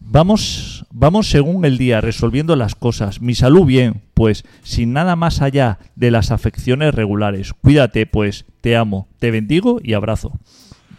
vamos, 0.00 0.84
vamos 0.90 1.28
según 1.30 1.64
el 1.64 1.78
día, 1.78 2.00
resolviendo 2.00 2.56
las 2.56 2.74
cosas. 2.74 3.20
Mi 3.20 3.34
salud 3.34 3.64
bien, 3.64 4.02
pues, 4.14 4.44
sin 4.62 4.92
nada 4.92 5.16
más 5.16 5.40
allá 5.42 5.78
de 5.96 6.10
las 6.10 6.30
afecciones 6.30 6.94
regulares. 6.94 7.52
Cuídate, 7.52 8.06
pues, 8.06 8.44
te 8.60 8.76
amo, 8.76 9.08
te 9.18 9.30
bendigo 9.30 9.80
y 9.82 9.94
abrazo. 9.94 10.32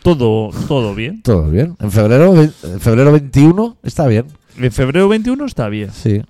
Todo, 0.01 0.49
todo 0.67 0.95
bien. 0.95 1.21
Todo 1.21 1.49
bien. 1.49 1.75
En 1.79 1.91
febrero, 1.91 2.35
en 2.41 2.79
febrero 2.79 3.11
21 3.13 3.77
está 3.83 4.05
bien. 4.07 4.25
En 4.57 4.71
febrero 4.71 5.07
21 5.07 5.45
está 5.45 5.69
bien. 5.69 5.91
Sí. 5.93 6.21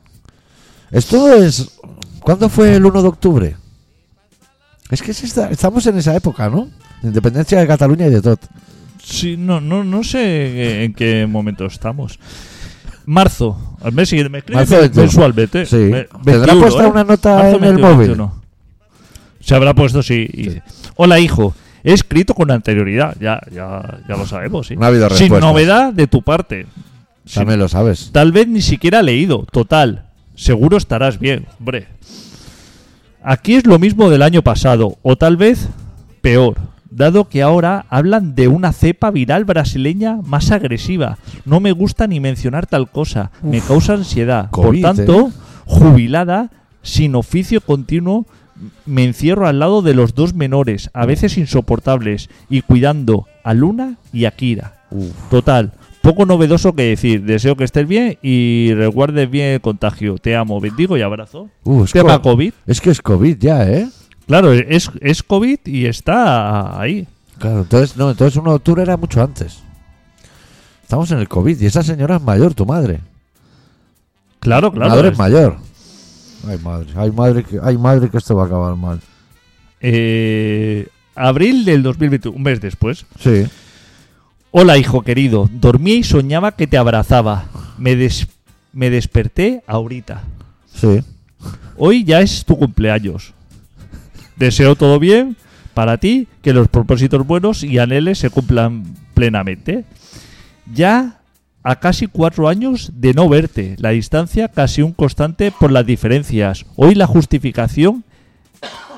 Esto 0.91 1.33
es. 1.33 1.79
¿Cuándo 2.19 2.49
fue 2.49 2.75
el 2.75 2.85
1 2.85 3.01
de 3.01 3.07
octubre? 3.07 3.55
Es 4.91 5.01
que 5.01 5.11
es 5.11 5.23
esta- 5.23 5.49
estamos 5.49 5.85
en 5.87 5.97
esa 5.97 6.15
época, 6.15 6.49
¿no? 6.49 6.69
Independencia 7.01 7.59
de 7.59 7.65
Cataluña 7.67 8.05
y 8.07 8.11
de 8.11 8.21
todo. 8.21 8.37
Sí, 9.03 9.35
no, 9.37 9.59
no, 9.59 9.83
no 9.83 10.03
sé 10.03 10.83
en 10.85 10.93
qué 10.93 11.27
momento 11.27 11.65
estamos. 11.65 12.19
Marzo, 13.05 13.75
al 13.81 13.91
mes 13.91 14.07
siguiente, 14.09 14.29
me 14.31 14.37
escribe 14.39 14.59
Marzo 14.61 14.77
21. 14.79 15.01
mensualmente. 15.03 15.65
Sí. 15.65 15.75
Me- 15.75 16.03
¿Tendrá 16.23 16.53
21, 16.53 16.59
puesta 16.61 16.83
¿eh? 16.83 16.87
una 16.87 17.03
nota 17.03 17.35
Marzo 17.35 17.47
en 17.57 17.63
el 17.63 17.69
21, 17.71 17.87
móvil? 17.89 18.07
21. 18.07 18.41
Se 19.41 19.55
habrá 19.55 19.73
puesto, 19.73 20.01
sí. 20.01 20.27
y- 20.31 20.43
Sí. 20.51 20.61
Hola, 20.95 21.19
hijo. 21.19 21.53
He 21.83 21.91
escrito 21.91 22.33
con 22.33 22.49
anterioridad. 22.49 23.17
Ya, 23.19 23.41
ya, 23.51 23.99
ya 24.07 24.15
lo 24.15 24.25
sabemos, 24.25 24.67
sí. 24.67 24.77
No 24.77 24.85
ha 24.85 24.87
habido 24.87 25.09
Sin 25.09 25.37
novedad 25.37 25.91
de 25.91 26.07
tu 26.07 26.21
parte. 26.21 26.65
Sin- 27.25 27.41
También 27.41 27.59
lo 27.59 27.67
sabes. 27.67 28.09
Tal 28.13 28.31
vez 28.31 28.47
ni 28.47 28.61
siquiera 28.61 29.01
he 29.01 29.03
leído. 29.03 29.45
Total. 29.51 30.05
Seguro 30.35 30.77
estarás 30.77 31.19
bien, 31.19 31.45
hombre. 31.59 31.87
Aquí 33.21 33.55
es 33.55 33.65
lo 33.65 33.79
mismo 33.79 34.09
del 34.09 34.21
año 34.21 34.41
pasado, 34.43 34.97
o 35.01 35.15
tal 35.17 35.35
vez 35.37 35.67
peor, 36.21 36.55
dado 36.95 37.29
que 37.29 37.41
ahora 37.41 37.85
hablan 37.89 38.35
de 38.35 38.47
una 38.47 38.71
cepa 38.73 39.11
viral 39.11 39.45
brasileña 39.45 40.19
más 40.23 40.51
agresiva. 40.51 41.17
No 41.45 41.59
me 41.59 41.71
gusta 41.71 42.07
ni 42.07 42.19
mencionar 42.19 42.67
tal 42.67 42.89
cosa, 42.89 43.31
me 43.41 43.59
causa 43.61 43.93
ansiedad. 43.93 44.49
COVID, 44.51 44.81
Por 44.81 44.95
tanto, 44.95 45.31
jubilada, 45.65 46.49
sin 46.81 47.15
oficio 47.15 47.61
continuo, 47.61 48.25
me 48.85 49.03
encierro 49.03 49.47
al 49.47 49.59
lado 49.59 49.81
de 49.81 49.93
los 49.93 50.13
dos 50.15 50.33
menores, 50.33 50.89
a 50.93 51.05
veces 51.05 51.37
insoportables, 51.37 52.29
y 52.49 52.61
cuidando 52.61 53.25
a 53.43 53.53
Luna 53.53 53.97
y 54.13 54.25
a 54.25 54.31
Kira. 54.31 54.75
Total, 55.31 55.71
poco 56.01 56.25
novedoso 56.25 56.73
que 56.73 56.83
decir. 56.83 57.23
Deseo 57.23 57.55
que 57.55 57.63
estés 57.63 57.87
bien 57.87 58.17
y 58.21 58.71
reguardes 58.75 59.29
bien 59.29 59.47
el 59.55 59.61
contagio. 59.61 60.17
Te 60.17 60.35
amo, 60.35 60.59
bendigo 60.61 60.97
y 60.97 61.01
abrazo. 61.01 61.49
Uh, 61.63 61.85
Tema 61.85 62.21
co- 62.21 62.31
COVID. 62.31 62.53
es 62.67 62.79
que 62.79 62.91
es 62.91 63.01
COVID 63.01 63.37
ya, 63.39 63.67
¿eh? 63.69 63.87
Claro, 64.27 64.51
es, 64.53 64.89
es 65.01 65.21
COVID 65.23 65.59
y 65.65 65.85
está 65.85 66.79
ahí. 66.79 67.07
Claro, 67.39 67.59
entonces, 67.61 67.97
no, 67.97 68.09
entonces 68.11 68.37
1 68.37 68.49
de 68.49 68.55
octubre 68.55 68.81
era 68.81 68.95
mucho 68.97 69.21
antes. 69.21 69.59
Estamos 70.83 71.11
en 71.11 71.19
el 71.19 71.27
COVID 71.27 71.59
y 71.59 71.65
esa 71.65 71.83
señora 71.83 72.17
es 72.17 72.21
mayor, 72.21 72.53
tu 72.53 72.65
madre. 72.65 72.99
Claro, 74.39 74.71
claro. 74.71 74.89
madre 74.91 75.09
es- 75.09 75.17
mayor. 75.17 75.57
Ay, 76.47 76.57
madre, 76.61 76.87
ay, 76.95 77.11
madre, 77.11 77.43
que, 77.43 77.59
ay, 77.61 77.77
madre, 77.77 78.09
que 78.09 78.17
esto 78.17 78.35
va 78.35 78.43
a 78.43 78.45
acabar 78.47 78.75
mal. 78.75 78.99
Eh, 79.81 80.87
abril 81.15 81.63
del 81.65 81.83
2021, 81.83 82.35
un 82.35 82.43
mes 82.43 82.59
después. 82.61 83.05
Sí. 83.19 83.45
Hola, 84.51 84.77
hijo 84.77 85.01
querido. 85.01 85.49
Dormí 85.51 85.93
y 85.95 86.03
soñaba 86.03 86.51
que 86.53 86.67
te 86.67 86.77
abrazaba. 86.77 87.45
Me, 87.77 87.95
des- 87.95 88.27
me 88.71 88.89
desperté 88.89 89.63
ahorita. 89.67 90.23
Sí. 90.73 91.01
Hoy 91.77 92.03
ya 92.03 92.21
es 92.21 92.45
tu 92.45 92.57
cumpleaños. 92.57 93.33
Deseo 94.35 94.75
todo 94.75 94.99
bien 94.99 95.35
para 95.73 95.97
ti, 95.97 96.27
que 96.41 96.53
los 96.53 96.67
propósitos 96.67 97.25
buenos 97.25 97.63
y 97.63 97.79
anheles 97.79 98.19
se 98.19 98.29
cumplan 98.29 98.83
plenamente. 99.13 99.85
Ya 100.71 101.19
a 101.63 101.77
casi 101.77 102.07
cuatro 102.07 102.49
años 102.49 102.91
de 102.95 103.13
no 103.13 103.29
verte, 103.29 103.75
la 103.79 103.91
distancia 103.91 104.49
casi 104.49 104.81
un 104.81 104.93
constante 104.93 105.51
por 105.51 105.71
las 105.71 105.85
diferencias. 105.85 106.65
Hoy 106.75 106.93
la 106.93 107.07
justificación 107.07 108.03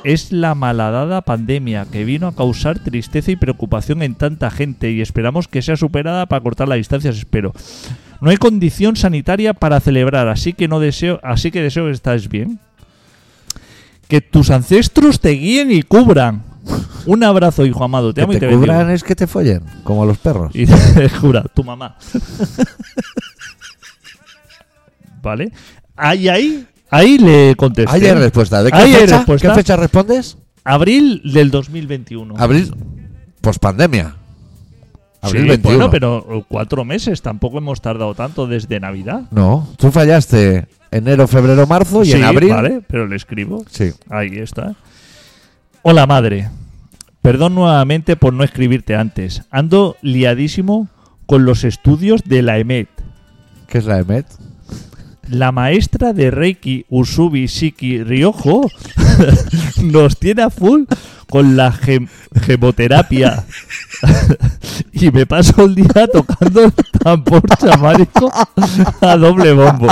es 0.03 0.31
la 0.31 0.53
malhadada 0.53 1.21
pandemia 1.21 1.85
que 1.91 2.05
vino 2.05 2.27
a 2.27 2.35
causar 2.35 2.79
tristeza 2.79 3.31
y 3.31 3.35
preocupación 3.35 4.03
en 4.03 4.15
tanta 4.15 4.51
gente 4.51 4.91
y 4.91 5.01
esperamos 5.01 5.47
que 5.47 5.61
sea 5.61 5.77
superada 5.77 6.27
para 6.27 6.43
cortar 6.43 6.67
las 6.67 6.77
distancias, 6.77 7.17
espero. 7.17 7.53
No 8.21 8.29
hay 8.29 8.37
condición 8.37 8.95
sanitaria 8.95 9.53
para 9.53 9.79
celebrar, 9.79 10.27
así 10.27 10.53
que 10.53 10.67
no 10.67 10.79
deseo, 10.79 11.19
así 11.23 11.51
que 11.51 11.61
deseo 11.61 11.85
que 11.85 11.91
estés 11.91 12.29
bien. 12.29 12.59
Que 14.07 14.21
tus 14.21 14.49
ancestros 14.51 15.19
te 15.19 15.29
guíen 15.31 15.71
y 15.71 15.81
cubran. 15.81 16.43
Un 17.05 17.23
abrazo, 17.23 17.65
hijo 17.65 17.83
amado. 17.83 18.13
Te 18.13 18.21
Que 18.21 18.23
amo 18.23 18.33
y 18.33 18.35
te 18.35 18.39
te 18.41 18.45
bendigo. 18.47 18.61
cubran 18.73 18.89
es 18.91 19.03
que 19.03 19.15
te 19.15 19.27
follen, 19.27 19.61
como 19.83 20.03
a 20.03 20.05
los 20.05 20.17
perros. 20.17 20.51
Y 20.55 20.65
te 20.95 21.09
jura, 21.09 21.43
tu 21.53 21.63
mamá. 21.63 21.97
¿Vale? 25.21 25.51
Ahí, 25.95 26.27
ahí, 26.29 26.65
ahí 26.89 27.17
le 27.17 27.55
contesté. 27.55 27.95
Ahí 27.95 28.05
hay 28.05 28.13
respuesta. 28.13 28.61
¿De 28.63 28.71
qué, 28.71 28.77
Ahí 28.77 28.93
fecha? 28.93 29.17
respuesta. 29.17 29.49
¿Qué 29.49 29.55
fecha 29.55 29.75
respondes? 29.75 30.37
Abril 30.63 31.21
del 31.25 31.51
2021. 31.51 32.35
Abril, 32.37 32.73
pospandemia. 33.41 34.15
Abril 35.21 35.41
Sí, 35.43 35.47
21. 35.47 35.75
Bueno, 35.77 35.89
pero 35.91 36.45
cuatro 36.47 36.85
meses. 36.85 37.21
Tampoco 37.21 37.57
hemos 37.57 37.81
tardado 37.81 38.13
tanto 38.13 38.45
desde 38.45 38.79
Navidad. 38.79 39.23
No, 39.31 39.67
tú 39.77 39.91
fallaste 39.91 40.67
enero, 40.95 41.27
febrero, 41.27 41.67
marzo 41.67 42.03
y 42.03 42.07
sí, 42.07 42.13
en 42.13 42.23
abril. 42.23 42.49
vale, 42.49 42.81
pero 42.87 43.07
le 43.07 43.15
escribo. 43.15 43.65
Sí. 43.69 43.91
Ahí 44.09 44.37
está. 44.37 44.75
Hola, 45.81 46.07
madre. 46.07 46.49
Perdón 47.21 47.55
nuevamente 47.55 48.15
por 48.15 48.33
no 48.33 48.43
escribirte 48.43 48.95
antes. 48.95 49.43
Ando 49.49 49.97
liadísimo 50.01 50.89
con 51.25 51.45
los 51.45 51.63
estudios 51.63 52.23
de 52.23 52.41
la 52.41 52.59
EMET. 52.59 52.87
¿Qué 53.67 53.79
es 53.79 53.85
la 53.85 53.99
EMET? 53.99 54.27
La 55.27 55.51
maestra 55.51 56.13
de 56.13 56.29
Reiki 56.29 56.85
Usubi 56.87 57.47
Shiki 57.47 58.03
Ryojo 58.03 58.69
nos 59.83 60.19
tiene 60.19 60.43
a 60.43 60.49
full 60.51 60.83
con 61.29 61.55
la 61.55 61.71
gem- 61.71 62.07
gemoterapia. 62.41 63.43
y 64.93 65.11
me 65.11 65.25
paso 65.25 65.65
el 65.65 65.75
día 65.75 66.07
tocando 66.11 66.65
el 66.65 66.73
tambor 66.99 67.41
chamánico 67.57 68.31
a 69.01 69.17
doble 69.17 69.53
bombo. 69.53 69.87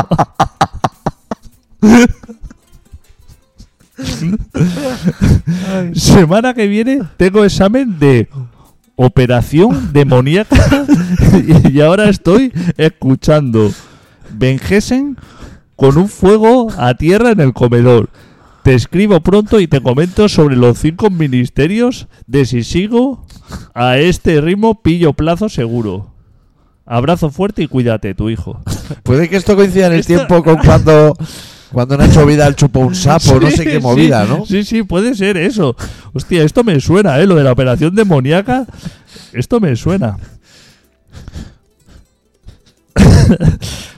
Semana 5.94 6.54
que 6.54 6.68
viene 6.68 7.02
tengo 7.18 7.44
examen 7.44 8.00
de 8.00 8.28
operación 8.96 9.92
demoníaca 9.94 10.86
y 11.70 11.80
ahora 11.82 12.10
estoy 12.10 12.52
escuchando 12.78 13.72
Ben 14.32 14.60
Hessen 14.60 15.18
con 15.76 15.98
un 15.98 16.08
fuego 16.10 16.68
a 16.78 16.94
tierra 16.96 17.32
en 17.32 17.40
el 17.40 17.54
comedor. 17.54 18.10
Te 18.64 18.74
escribo 18.74 19.20
pronto 19.20 19.60
y 19.60 19.68
te 19.68 19.82
comento 19.82 20.30
sobre 20.30 20.56
los 20.56 20.80
cinco 20.80 21.10
ministerios 21.10 22.08
de 22.28 22.46
si 22.46 22.64
sigo 22.64 23.26
a 23.74 23.98
este 23.98 24.40
ritmo 24.40 24.82
pillo 24.82 25.12
plazo 25.12 25.50
seguro. 25.50 26.14
Abrazo 26.86 27.30
fuerte 27.30 27.64
y 27.64 27.68
cuídate, 27.68 28.16
tu 28.16 28.30
hijo. 28.30 28.62
Puede 29.04 29.28
que 29.28 29.36
esto 29.36 29.58
coincida 29.58 29.88
en 29.88 29.94
el 29.94 30.06
tiempo 30.06 30.44
con 30.44 30.58
cuando, 30.58 31.14
cuando 31.74 31.98
Nacho 31.98 32.26
Vidal 32.26 32.56
chupó 32.56 32.80
un 32.80 32.96
sapo, 32.96 33.40
no 33.40 33.52
sé 33.52 33.66
qué 33.66 33.76
sí, 33.76 33.82
movida, 33.82 34.26
¿no? 34.26 34.46
Sí, 34.46 34.64
sí, 34.64 34.84
puede 34.84 35.14
ser 35.16 35.36
eso. 35.36 35.76
Hostia, 36.14 36.44
esto 36.44 36.64
me 36.64 36.80
suena, 36.80 37.20
¿eh? 37.20 37.28
Lo 37.28 37.36
de 37.36 37.44
la 37.44 37.52
operación 37.52 37.94
demoníaca. 37.96 38.66
Esto 39.34 39.60
me 39.60 39.76
suena. 39.76 40.18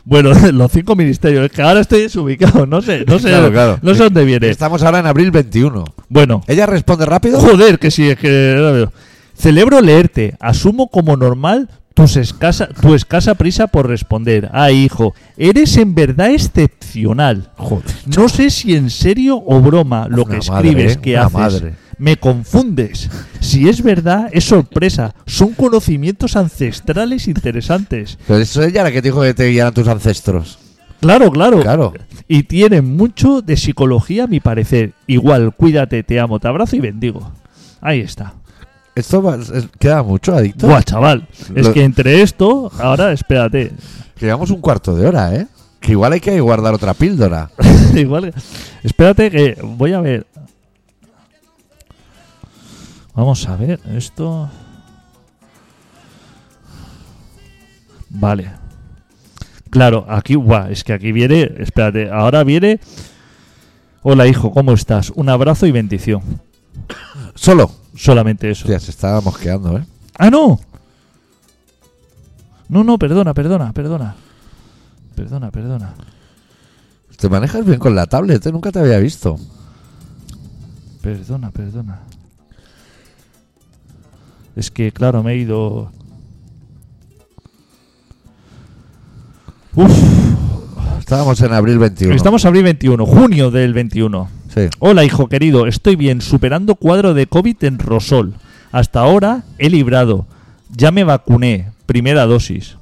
Bueno, 0.06 0.32
los 0.54 0.72
cinco 0.72 0.96
ministerios. 0.96 1.46
Es 1.46 1.52
que 1.52 1.62
ahora 1.62 1.82
estoy 1.82 2.02
desubicado. 2.04 2.66
No 2.66 2.82
sé, 2.82 3.04
no 3.08 3.20
sé, 3.20 3.30
Claro, 3.30 3.52
claro. 3.52 3.80
no 3.82 3.94
sé 3.96 4.04
dónde 4.04 4.24
viene. 4.24 4.50
Estamos 4.50 4.82
ahora 4.84 5.00
en 5.00 5.08
abril 5.08 5.32
21. 5.32 5.84
Bueno, 6.10 6.42
¿Ella 6.48 6.66
responde 6.66 7.06
rápido? 7.06 7.40
joder, 7.40 7.80
que 7.80 7.92
sí, 7.92 8.10
es 8.10 8.18
que. 8.18 8.88
Celebro 9.38 9.82
leerte. 9.82 10.36
Asumo 10.40 10.88
como 10.90 11.18
normal 11.18 11.70
tus 11.94 12.18
escasa, 12.18 12.68
tu 12.68 12.94
escasa 12.94 13.36
prisa 13.36 13.68
por 13.68 13.88
responder. 13.88 14.50
Ah, 14.54 14.72
hijo, 14.72 15.14
eres 15.38 15.76
en 15.78 15.96
verdad 15.96 16.30
excepcional. 16.32 17.50
Joder. 17.58 17.86
No 18.18 18.30
sé 18.30 18.50
si 18.50 18.76
en 18.76 18.90
serio 18.90 19.42
o 19.46 19.60
broma 19.62 20.08
lo 20.10 20.24
Una 20.24 20.40
que 20.40 20.50
madre, 20.50 20.70
escribes 20.70 20.96
¿eh? 20.96 21.00
que 21.02 21.14
Una 21.14 21.22
haces. 21.26 21.34
madre. 21.34 21.74
Me 21.98 22.18
confundes. 22.18 23.10
Si 23.40 23.70
es 23.70 23.82
verdad, 23.82 24.30
es 24.32 24.44
sorpresa. 24.46 25.14
Son 25.26 25.54
conocimientos 25.54 26.36
ancestrales 26.36 27.28
interesantes. 27.28 28.18
Pero 28.28 28.40
eso 28.40 28.62
es 28.62 28.70
ella 28.70 28.84
la 28.84 28.92
que 28.92 29.02
te 29.02 29.10
dijo 29.10 29.22
que 29.22 29.34
te 29.34 29.48
guiaran 29.50 29.74
tus 29.74 29.88
ancestros. 29.88 30.60
Claro, 31.02 31.32
claro. 31.32 31.62
Claro. 31.62 31.94
Y 32.28 32.44
tienen 32.44 32.96
mucho 32.98 33.42
de 33.42 33.56
psicología, 33.58 34.24
a 34.24 34.28
mi 34.28 34.40
parecer. 34.40 34.94
Igual, 35.08 35.54
cuídate, 35.56 36.04
te 36.04 36.20
amo, 36.20 36.40
te 36.40 36.48
abrazo 36.48 36.76
y 36.76 36.80
bendigo. 36.80 37.32
Ahí 37.82 38.00
está. 38.00 38.34
Esto 38.96 39.22
va- 39.22 39.36
es- 39.36 39.68
queda 39.78 40.02
mucho, 40.04 40.36
adicto. 40.36 40.68
Buah, 40.68 40.82
chaval. 40.82 41.28
Es 41.54 41.68
Lo- 41.68 41.74
que 41.74 41.84
entre 41.84 42.22
esto, 42.22 42.72
ahora 42.80 43.12
espérate. 43.12 43.72
Que 44.18 44.26
llevamos 44.26 44.50
un 44.52 44.62
cuarto 44.62 44.96
de 44.96 45.06
hora, 45.06 45.36
¿eh? 45.36 45.48
Que 45.80 45.92
igual 45.92 46.14
hay 46.14 46.20
que 46.22 46.40
guardar 46.40 46.74
otra 46.74 46.94
píldora. 46.96 47.52
Igual. 47.94 48.34
Espérate 48.82 49.30
que 49.30 49.58
voy 49.62 49.94
a 49.94 50.00
ver. 50.02 50.26
Vamos 53.16 53.48
a 53.48 53.56
ver 53.56 53.80
esto. 53.94 54.50
Vale. 58.10 58.52
Claro, 59.70 60.06
aquí, 60.08 60.36
guau, 60.36 60.70
es 60.70 60.84
que 60.84 60.94
aquí 60.94 61.12
viene, 61.12 61.52
espérate, 61.58 62.10
ahora 62.10 62.44
viene. 62.44 62.80
Hola 64.04 64.28
hijo, 64.28 64.52
¿cómo 64.52 64.72
estás? 64.74 65.12
Un 65.16 65.30
abrazo 65.30 65.66
y 65.66 65.72
bendición. 65.72 66.22
Solo. 67.34 67.72
Solamente 67.96 68.50
eso. 68.52 68.66
Hostia, 68.66 68.80
se 68.80 68.92
estaba 68.92 69.22
mosqueando, 69.22 69.78
¿eh? 69.78 69.86
Ah, 70.18 70.30
no. 70.30 70.60
No, 72.68 72.84
no, 72.84 72.98
perdona, 72.98 73.34
perdona, 73.34 73.72
perdona. 73.72 74.16
Perdona, 75.16 75.50
perdona. 75.52 75.94
Te 77.18 77.30
manejas 77.30 77.66
bien 77.66 77.80
con 77.80 77.96
la 77.96 78.06
tablet, 78.06 78.46
¿eh? 78.46 78.52
Nunca 78.52 78.72
te 78.72 78.80
había 78.80 79.00
visto. 79.00 79.38
Perdona, 81.02 81.52
perdona. 81.52 82.02
Es 84.56 84.72
que, 84.72 84.92
claro, 84.92 85.24
me 85.24 85.34
he 85.34 85.38
ido. 85.38 85.92
Uf, 89.76 89.92
Estábamos 91.06 91.40
en 91.42 91.54
abril 91.54 91.78
21. 91.78 92.16
estamos 92.16 92.46
abril 92.46 92.64
21, 92.64 93.06
junio 93.06 93.52
del 93.52 93.74
21. 93.74 94.28
Sí. 94.52 94.62
Hola, 94.80 95.04
hijo 95.04 95.28
querido, 95.28 95.68
estoy 95.68 95.96
bien, 95.96 96.20
superando 96.20 96.74
cuadro 96.74 97.14
de 97.14 97.28
COVID 97.28 97.64
en 97.64 97.78
Rosol. 97.78 98.34
Hasta 98.72 99.02
ahora 99.02 99.44
he 99.60 99.70
librado. 99.70 100.26
Ya 100.76 100.90
me 100.90 101.04
vacuné, 101.04 101.70
primera 101.86 102.26
dosis. 102.26 102.78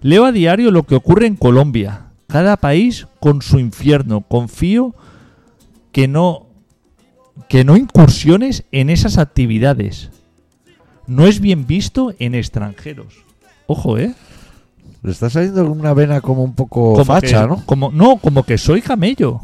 Leo 0.00 0.24
a 0.24 0.32
diario 0.32 0.70
lo 0.70 0.84
que 0.84 0.94
ocurre 0.94 1.26
en 1.26 1.36
Colombia. 1.36 2.06
Cada 2.26 2.56
país 2.56 3.06
con 3.20 3.42
su 3.42 3.58
infierno. 3.58 4.22
Confío 4.22 4.94
que 5.92 6.08
no 6.08 6.46
que 7.50 7.64
no 7.64 7.76
incursiones 7.76 8.64
en 8.72 8.88
esas 8.88 9.18
actividades. 9.18 10.10
No 11.10 11.26
es 11.26 11.40
bien 11.40 11.66
visto 11.66 12.14
en 12.20 12.34
extranjeros. 12.36 13.14
Ojo, 13.66 13.98
¿eh? 13.98 14.14
Le 15.02 15.10
está 15.10 15.28
saliendo 15.28 15.64
una 15.70 15.92
vena 15.92 16.20
como 16.20 16.44
un 16.44 16.54
poco 16.54 16.92
Como 16.92 17.04
facha, 17.04 17.42
que- 17.42 17.48
¿no? 17.48 17.66
Como, 17.66 17.90
no, 17.90 18.18
como 18.18 18.44
que 18.44 18.56
soy 18.58 18.80
camello. 18.80 19.40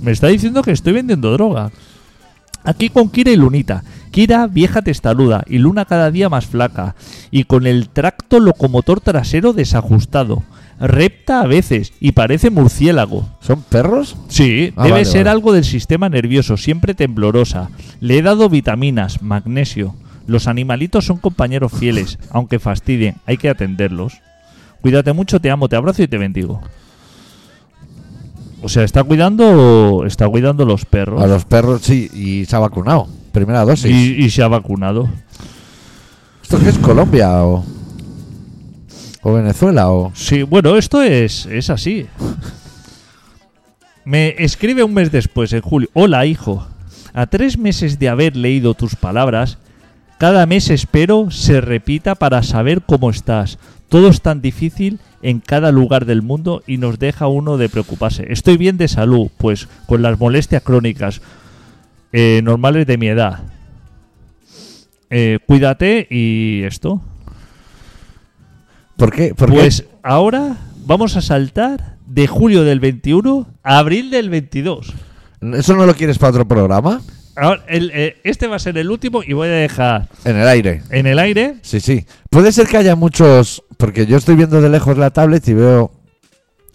Me 0.00 0.10
está 0.10 0.26
diciendo 0.26 0.62
que 0.62 0.72
estoy 0.72 0.92
vendiendo 0.92 1.30
droga. 1.32 1.70
Aquí 2.64 2.88
con 2.88 3.10
Kira 3.10 3.30
y 3.30 3.36
Lunita. 3.36 3.84
Kira, 4.10 4.46
vieja 4.48 4.82
testaruda, 4.82 5.44
y 5.46 5.58
Luna 5.58 5.84
cada 5.84 6.10
día 6.10 6.28
más 6.28 6.46
flaca, 6.46 6.94
y 7.30 7.44
con 7.44 7.66
el 7.66 7.90
tracto 7.90 8.40
locomotor 8.40 9.00
trasero 9.00 9.52
desajustado. 9.52 10.42
Repta 10.80 11.42
a 11.42 11.46
veces 11.46 11.92
y 12.00 12.12
parece 12.12 12.50
murciélago. 12.50 13.28
¿Son 13.40 13.62
perros? 13.62 14.16
Sí, 14.28 14.72
Ah, 14.76 14.82
debe 14.84 14.92
vale, 14.92 15.04
ser 15.04 15.24
vale. 15.26 15.30
algo 15.30 15.52
del 15.52 15.64
sistema 15.64 16.08
nervioso, 16.08 16.56
siempre 16.56 16.94
temblorosa. 16.94 17.70
Le 18.00 18.18
he 18.18 18.22
dado 18.22 18.48
vitaminas, 18.48 19.22
magnesio. 19.22 19.94
Los 20.26 20.46
animalitos 20.48 21.04
son 21.04 21.18
compañeros 21.18 21.72
fieles, 21.72 22.18
aunque 22.30 22.58
fastidien, 22.58 23.16
hay 23.26 23.36
que 23.36 23.48
atenderlos. 23.50 24.14
Cuídate 24.80 25.12
mucho, 25.12 25.40
te 25.40 25.50
amo, 25.50 25.68
te 25.68 25.76
abrazo 25.76 26.02
y 26.02 26.08
te 26.08 26.18
bendigo. 26.18 26.60
O 28.62 28.68
sea, 28.68 28.84
está 28.84 29.04
cuidando, 29.04 30.04
está 30.06 30.26
cuidando 30.26 30.64
los 30.64 30.86
perros 30.86 31.22
A 31.22 31.26
los 31.26 31.44
perros, 31.44 31.82
sí, 31.82 32.10
y 32.14 32.46
se 32.46 32.56
ha 32.56 32.60
vacunado. 32.60 33.06
Primera 33.32 33.64
dosis. 33.64 33.90
y, 33.90 34.24
y 34.24 34.30
se 34.30 34.42
ha 34.42 34.48
vacunado. 34.48 35.08
¿Esto 36.42 36.58
qué 36.58 36.68
es 36.70 36.78
Colombia 36.78 37.44
o, 37.44 37.64
o 39.22 39.32
Venezuela 39.34 39.90
o...? 39.90 40.12
Sí, 40.14 40.42
bueno, 40.42 40.76
esto 40.76 41.02
es, 41.02 41.46
es 41.46 41.68
así. 41.68 42.06
Me 44.04 44.34
escribe 44.38 44.84
un 44.84 44.94
mes 44.94 45.10
después, 45.10 45.52
en 45.52 45.62
julio. 45.62 45.88
Hola, 45.94 46.24
hijo. 46.26 46.66
A 47.12 47.26
tres 47.26 47.58
meses 47.58 47.98
de 47.98 48.08
haber 48.08 48.36
leído 48.36 48.74
tus 48.74 48.96
palabras, 48.96 49.58
cada 50.18 50.46
mes 50.46 50.70
espero 50.70 51.30
se 51.30 51.60
repita 51.60 52.14
para 52.14 52.42
saber 52.42 52.82
cómo 52.82 53.10
estás. 53.10 53.58
Todo 53.88 54.08
es 54.08 54.22
tan 54.22 54.40
difícil 54.40 54.98
en 55.22 55.40
cada 55.40 55.72
lugar 55.72 56.04
del 56.04 56.22
mundo 56.22 56.62
y 56.66 56.78
nos 56.78 56.98
deja 56.98 57.26
uno 57.26 57.56
de 57.56 57.68
preocuparse. 57.68 58.26
Estoy 58.30 58.56
bien 58.56 58.76
de 58.76 58.88
salud, 58.88 59.30
pues 59.38 59.68
con 59.86 60.02
las 60.02 60.18
molestias 60.18 60.62
crónicas 60.62 61.20
eh, 62.12 62.40
normales 62.42 62.86
de 62.86 62.98
mi 62.98 63.08
edad. 63.08 63.40
Eh, 65.10 65.38
cuídate 65.46 66.06
y 66.10 66.62
esto. 66.64 67.02
¿Por 68.96 69.12
qué? 69.12 69.34
¿Por 69.34 69.50
qué? 69.50 69.56
Pues 69.56 69.84
ahora 70.02 70.56
vamos 70.86 71.16
a 71.16 71.20
saltar 71.20 71.96
de 72.06 72.26
julio 72.26 72.64
del 72.64 72.80
21 72.80 73.46
a 73.62 73.78
abril 73.78 74.10
del 74.10 74.30
22. 74.30 74.92
¿Eso 75.54 75.74
no 75.74 75.86
lo 75.86 75.94
quieres 75.94 76.18
para 76.18 76.30
otro 76.30 76.48
programa? 76.48 77.00
Ahora, 77.36 77.64
el, 77.68 77.90
eh, 77.94 78.16
este 78.24 78.46
va 78.46 78.56
a 78.56 78.58
ser 78.60 78.78
el 78.78 78.90
último 78.90 79.22
y 79.22 79.32
voy 79.32 79.48
a 79.48 79.52
dejar 79.52 80.08
En 80.24 80.36
el 80.36 80.46
aire. 80.46 80.82
en 80.90 81.06
el 81.06 81.18
aire. 81.18 81.56
Sí, 81.62 81.80
sí. 81.80 82.06
Puede 82.30 82.52
ser 82.52 82.66
que 82.68 82.76
haya 82.76 82.94
muchos... 82.96 83.62
Porque 83.76 84.06
yo 84.06 84.16
estoy 84.16 84.36
viendo 84.36 84.60
de 84.60 84.68
lejos 84.68 84.96
la 84.98 85.10
tablet 85.10 85.46
y 85.48 85.54
veo 85.54 85.90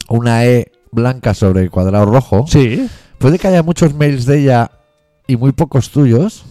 una 0.09 0.45
E 0.45 0.71
blanca 0.91 1.33
sobre 1.33 1.61
el 1.61 1.69
cuadrado 1.71 2.05
rojo. 2.05 2.45
Sí, 2.47 2.87
Puede 3.19 3.37
que 3.39 3.47
haya 3.47 3.63
muchos 3.63 3.93
mails 3.93 4.25
de 4.25 4.41
ella 4.41 4.71
y 5.27 5.35
muy 5.37 5.51
pocos 5.51 5.91
tuyos. 5.91 6.45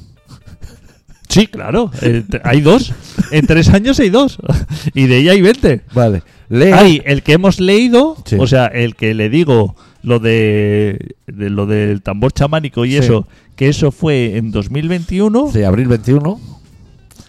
sí, 1.29 1.47
claro. 1.47 1.91
Eh, 2.03 2.25
hay 2.45 2.61
dos. 2.61 2.93
En 3.31 3.47
tres 3.47 3.69
años 3.71 3.99
hay 4.01 4.11
dos. 4.11 4.39
y 4.95 5.07
de 5.07 5.19
ella 5.19 5.33
hay 5.33 5.41
20. 5.43 5.83
Vale. 5.93 6.23
Lee. 6.49 6.73
Hay 6.73 7.03
el 7.05 7.23
que 7.23 7.33
hemos 7.35 7.61
leído, 7.61 8.17
Sí. 8.25 8.37
o 8.39 8.47
sea, 8.47 8.67
el 8.67 8.97
que 8.97 9.13
le 9.15 9.29
digo 9.29 9.77
lo 10.09 10.19
de, 10.19 11.15
de 11.27 11.51
lo 11.51 11.67
del 11.67 12.03
tambor 12.03 12.33
chamánico 12.33 12.85
y 12.85 12.91
Sí. 12.93 12.97
eso, 12.99 13.29
que 13.55 13.69
eso 13.69 13.93
fue 13.93 14.37
en 14.37 14.51
2021. 14.51 15.51
Sí, 15.53 15.63
abril 15.63 15.89
21. 15.89 16.41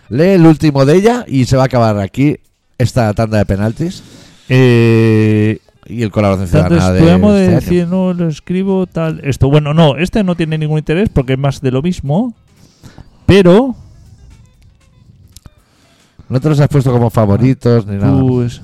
Lee 0.09 0.23
el 0.29 0.45
último 0.45 0.85
de 0.85 0.95
ella 0.95 1.25
y 1.27 1.45
se 1.45 1.55
va 1.57 1.63
a 1.63 1.65
acabar 1.67 1.99
aquí 1.99 2.37
esta 2.77 3.13
tanda 3.13 3.37
de 3.37 3.45
penaltis. 3.45 4.01
Eh, 4.49 5.59
Y 5.85 6.01
el 6.03 6.11
colaboración 6.11 6.47
ciudadana 6.49 6.91
de, 6.91 7.01
de 7.01 7.05
este 7.11 7.11
año. 7.13 7.31
decir, 7.59 7.87
no, 7.87 8.13
lo 8.13 8.27
escribo 8.27 8.87
tal. 8.87 9.21
Esto, 9.23 9.49
bueno, 9.49 9.73
no, 9.73 9.97
este 9.97 10.23
no 10.23 10.35
tiene 10.35 10.57
ningún 10.57 10.77
interés 10.79 11.09
porque 11.09 11.33
es 11.33 11.39
más 11.39 11.61
de 11.61 11.71
lo 11.71 11.81
mismo. 11.81 12.33
Pero, 13.25 13.75
No 16.27 16.39
te 16.39 16.49
los 16.49 16.59
has 16.59 16.67
puesto 16.67 16.91
como 16.91 17.09
favoritos 17.09 17.85
ni 17.87 17.95
nada. 17.97 18.19
pues. 18.21 18.61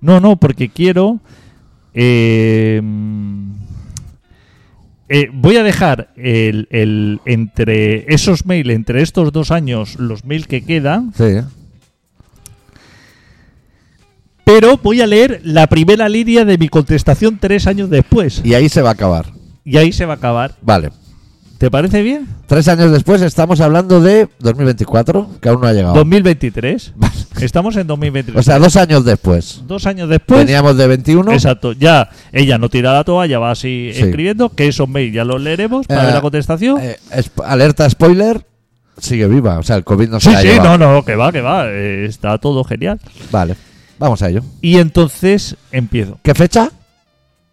No, 0.00 0.18
no, 0.20 0.36
porque 0.36 0.68
quiero. 0.68 1.20
Eh, 1.94 2.80
mm, 2.82 3.52
eh, 5.08 5.28
voy 5.32 5.56
a 5.56 5.62
dejar 5.62 6.12
el, 6.16 6.68
el- 6.70 7.20
entre 7.26 8.12
esos 8.12 8.46
mails, 8.46 8.70
entre 8.70 9.02
estos 9.02 9.32
dos 9.32 9.50
años, 9.50 9.96
los 9.98 10.24
mails 10.24 10.46
que 10.46 10.64
quedan. 10.64 11.12
Sí. 11.16 11.40
Pero 14.44 14.76
voy 14.82 15.00
a 15.00 15.06
leer 15.06 15.40
la 15.44 15.66
primera 15.66 16.08
línea 16.08 16.44
de 16.44 16.58
mi 16.58 16.68
contestación 16.68 17.38
tres 17.38 17.66
años 17.66 17.88
después. 17.90 18.40
Y 18.44 18.54
ahí 18.54 18.68
se 18.68 18.82
va 18.82 18.90
a 18.90 18.92
acabar. 18.92 19.26
Y 19.64 19.76
ahí 19.76 19.92
se 19.92 20.04
va 20.04 20.14
a 20.14 20.16
acabar. 20.16 20.56
Vale. 20.62 20.90
¿Te 21.62 21.70
parece 21.70 22.02
bien? 22.02 22.26
Tres 22.48 22.66
años 22.66 22.90
después 22.90 23.22
estamos 23.22 23.60
hablando 23.60 24.00
de 24.00 24.28
2024, 24.40 25.38
que 25.40 25.48
aún 25.48 25.60
no 25.60 25.68
ha 25.68 25.72
llegado. 25.72 25.94
2023. 25.94 26.92
Estamos 27.40 27.76
en 27.76 27.86
2023. 27.86 28.36
O 28.36 28.42
sea, 28.42 28.58
dos 28.58 28.74
años 28.74 29.04
después. 29.04 29.62
dos 29.68 29.86
años 29.86 30.08
después. 30.08 30.40
Veníamos 30.40 30.76
de 30.76 30.88
21. 30.88 31.30
Exacto. 31.32 31.70
Ya 31.72 32.10
ella 32.32 32.58
no 32.58 32.68
tira 32.68 32.92
la 32.92 33.04
toalla, 33.04 33.38
va 33.38 33.52
así 33.52 33.92
Sí. 33.94 34.02
escribiendo. 34.02 34.48
Que 34.48 34.66
esos 34.66 34.88
mails 34.88 35.14
ya 35.14 35.24
los 35.24 35.40
leeremos 35.40 35.86
para 35.86 36.02
Eh, 36.02 36.06
ver 36.06 36.14
la 36.14 36.20
contestación. 36.20 36.80
Eh, 36.80 36.96
alerta 37.44 37.88
spoiler. 37.88 38.44
Sigue 38.98 39.28
viva. 39.28 39.60
O 39.60 39.62
sea, 39.62 39.76
el 39.76 39.84
COVID 39.84 40.08
no 40.08 40.18
se 40.18 40.30
sí, 40.30 40.34
la 40.34 40.40
sí, 40.42 40.48
llevado. 40.48 40.78
no, 40.78 40.94
no, 40.94 41.04
que 41.04 41.14
va, 41.14 41.30
que 41.30 41.42
va. 41.42 41.66
eh, 41.68 42.06
está 42.06 42.38
todo 42.38 42.64
genial. 42.64 42.98
Vale. 43.30 43.54
Vamos 44.00 44.20
a 44.20 44.30
ello. 44.30 44.42
Y 44.62 44.78
entonces 44.78 45.54
empiezo. 45.70 46.18
¿Qué 46.24 46.34
fecha? 46.34 46.72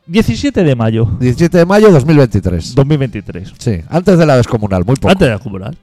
17 0.09 0.63
de 0.63 0.75
mayo 0.75 1.05
17 1.19 1.55
de 1.59 1.65
mayo 1.65 1.91
2023. 1.91 2.73
2023. 2.73 3.53
Sí, 3.59 3.81
antes 3.89 4.17
de 4.17 4.25
la 4.25 4.37
descomunal, 4.37 4.83
muy 4.83 4.95
poco. 4.95 5.11
Antes 5.11 5.27
de 5.27 5.33
acumular. 5.35 5.75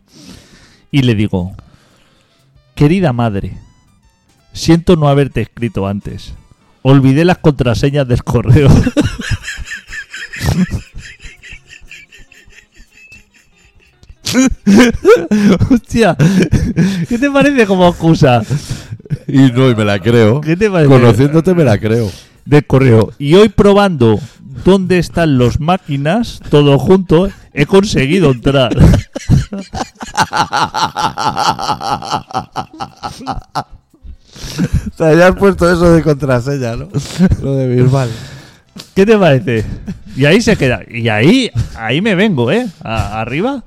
Y 0.91 1.03
le 1.03 1.15
digo, 1.15 1.55
querida 2.75 3.12
madre, 3.12 3.57
siento 4.53 4.97
no 4.97 5.09
haberte 5.09 5.43
escrito 5.43 5.87
antes. 5.87 6.35
Olvidé 6.83 7.25
las 7.25 7.39
contraseñas 7.39 8.09
del 8.09 8.25
correo. 8.25 8.69
Hostia, 15.71 16.17
¿qué 17.09 17.17
te 17.17 17.31
parece 17.31 17.65
como 17.67 17.89
excusa 17.89 18.43
Y 19.29 19.53
no, 19.53 19.71
y 19.71 19.77
me 19.77 19.85
la 19.85 20.01
creo. 20.01 20.41
¿Qué 20.41 20.57
te 20.57 20.69
parece? 20.69 20.91
Conociéndote 20.93 21.55
me 21.55 21.62
la 21.65 21.79
creo. 21.79 22.11
Del 22.47 22.67
correo? 22.67 23.13
Y 23.19 23.35
hoy 23.35 23.49
probando 23.51 24.19
dónde 24.65 24.99
están 24.99 25.37
los 25.39 25.61
máquinas, 25.61 26.41
todo 26.51 26.79
junto, 26.79 27.29
he 27.53 27.67
conseguido 27.67 28.31
entrar. 28.31 28.75
O 34.93 34.97
sea, 34.97 35.15
ya 35.15 35.29
has 35.29 35.37
puesto 35.37 35.71
eso 35.71 35.93
de 35.93 36.03
contraseña, 36.03 36.77
¿no? 36.77 36.89
Lo 37.43 37.55
de 37.57 37.69
Bisbal. 37.69 38.11
¿Qué 38.95 39.07
te 39.07 39.17
parece? 39.19 39.65
Y 40.17 40.25
ahí 40.25 40.41
se 40.41 40.57
queda. 40.57 40.81
Y 40.89 41.09
ahí, 41.09 41.51
ahí 41.77 42.01
me 42.01 42.15
vengo, 42.15 42.51
¿eh? 42.51 42.67
A- 42.83 43.21
arriba. 43.21 43.65